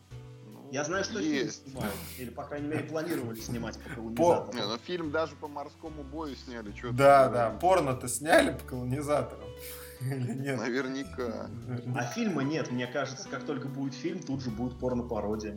[0.51, 1.63] Ну, я знаю, что есть.
[1.63, 1.95] фильм снимают.
[2.17, 4.51] Или, по крайней мере, планировали снимать по колонизаторам.
[4.51, 4.55] По...
[4.55, 6.71] Не, ну фильм даже по морскому бою сняли.
[6.75, 9.47] Что да, да, порно-то сняли по колонизаторам.
[10.01, 10.59] Или нет?
[10.59, 11.49] Наверняка.
[11.95, 15.55] А фильма нет, мне кажется, как только будет фильм, тут же будет порно-пародия.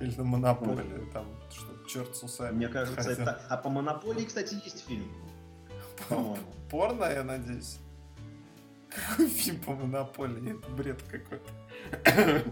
[0.00, 2.56] Или на Монополии, там, что черт с усами.
[2.56, 3.40] Мне кажется, это...
[3.48, 5.06] А по Монополии, кстати, есть фильм.
[6.68, 7.78] Порно, я надеюсь.
[8.94, 10.58] Какой фильм по монополии?
[10.58, 11.52] Это бред какой-то.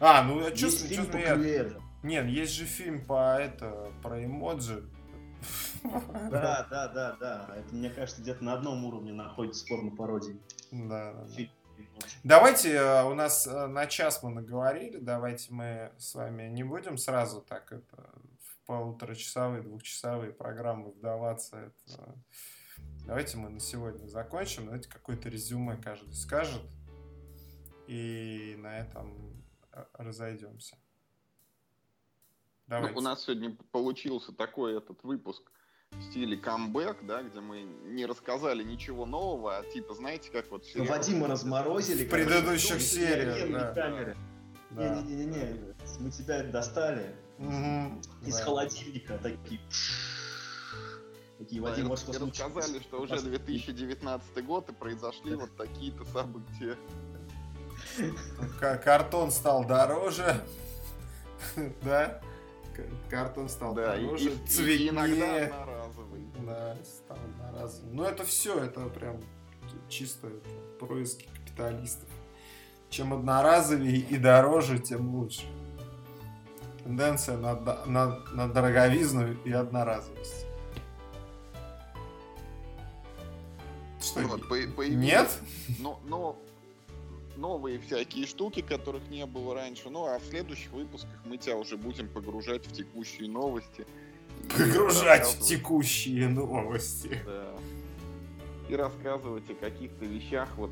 [0.00, 1.80] А, ну а что смеяться?
[2.02, 4.84] Нет, есть же фильм по это, про эмоджи.
[6.30, 7.54] Да, да, да, да.
[7.56, 10.40] Это, мне кажется, где-то на одном уровне находится порно пародии.
[10.72, 11.44] Да, да.
[12.24, 16.98] Давайте, э, у нас э, на час мы наговорили, давайте мы с вами не будем
[16.98, 21.56] сразу так это в полуторачасовые, двухчасовые программы вдаваться.
[21.86, 22.14] Это
[23.08, 24.66] Давайте мы на сегодня закончим.
[24.66, 26.60] Давайте какое-то резюме каждый скажет.
[27.86, 29.42] И на этом
[29.72, 30.76] э, разойдемся.
[32.66, 32.92] Давайте.
[32.92, 35.50] Ну, у нас сегодня получился такой этот выпуск
[35.92, 40.66] в стиле камбэк, да, где мы не рассказали ничего нового, а типа, знаете, как вот...
[40.66, 40.88] Сериал...
[40.88, 42.04] Вадима разморозили.
[42.04, 44.14] В предыдущих сериях, да.
[44.72, 47.16] Не-не-не, мы тебя достали.
[47.38, 48.44] Мгм, из да.
[48.44, 49.60] холодильника такие.
[51.38, 52.38] Такие, Вадим, вот что случилось.
[52.56, 56.76] рассказали, что уже Пос- 2019 год и произошли вот такие-то события.
[58.60, 60.44] Ка- Картон стал дороже.
[61.82, 62.20] Да?
[63.08, 64.88] Картон стал Да, и, дороже, и- и цветнее.
[64.90, 66.26] иногда одноразовый.
[66.44, 67.96] Да, стал одноразовым.
[67.96, 69.20] Ну это все, это прям
[69.88, 70.48] чисто это
[70.86, 72.08] происки капиталистов.
[72.90, 75.42] Чем одноразовее и дороже, тем лучше.
[76.82, 77.54] Тенденция на,
[77.86, 80.46] на, на дороговизну и одноразовость.
[84.10, 85.30] Что, Вот, по- появились- нет?
[85.78, 86.38] Но, но
[87.36, 89.90] новые всякие штуки, которых не было раньше.
[89.90, 93.86] Ну, а в следующих выпусках мы тебя уже будем погружать в текущие новости.
[94.56, 97.20] Погружать в текущие новости.
[97.24, 97.54] Да.
[98.68, 100.70] И рассказывать о каких-то вещах, вот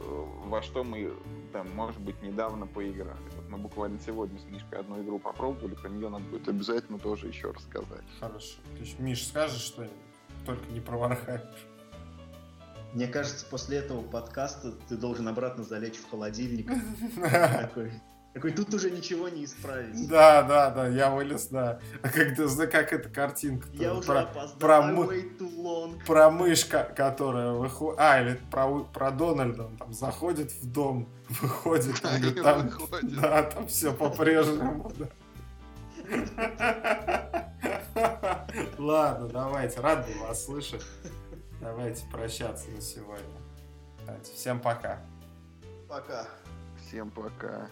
[0.00, 1.12] э, во что мы
[1.52, 3.18] там, может быть, недавно поиграли.
[3.36, 7.26] Вот мы буквально сегодня с Мишкой одну игру попробовали, про нее надо будет обязательно тоже
[7.26, 8.04] еще рассказать.
[8.20, 8.54] Хорошо.
[8.76, 9.96] То есть, Миш, скажешь что-нибудь?
[10.46, 11.46] Только не про Warhammer.
[12.94, 16.70] Мне кажется, после этого подкаста ты должен обратно залечь в холодильник.
[17.20, 17.92] Такой,
[18.34, 20.08] такой, тут уже ничего не исправить.
[20.08, 21.80] Да, да, да, я вылез, да.
[22.02, 22.34] А как
[22.70, 24.58] как эта картинка Я уже про, опоздал.
[24.58, 25.32] про мы-
[26.06, 27.98] про мышка, которая выходит...
[27.98, 31.08] А, или про, про Дональда, он там заходит в дом,
[31.40, 33.20] выходит, он говорит, И там, выходит.
[33.20, 34.92] да, там все по-прежнему.
[34.98, 35.08] да.
[38.78, 40.82] Ладно, давайте, рад был вас слышать.
[41.62, 43.40] Давайте прощаться на сегодня.
[44.04, 45.00] Давайте, всем пока.
[45.88, 46.26] Пока.
[46.76, 47.70] Всем пока.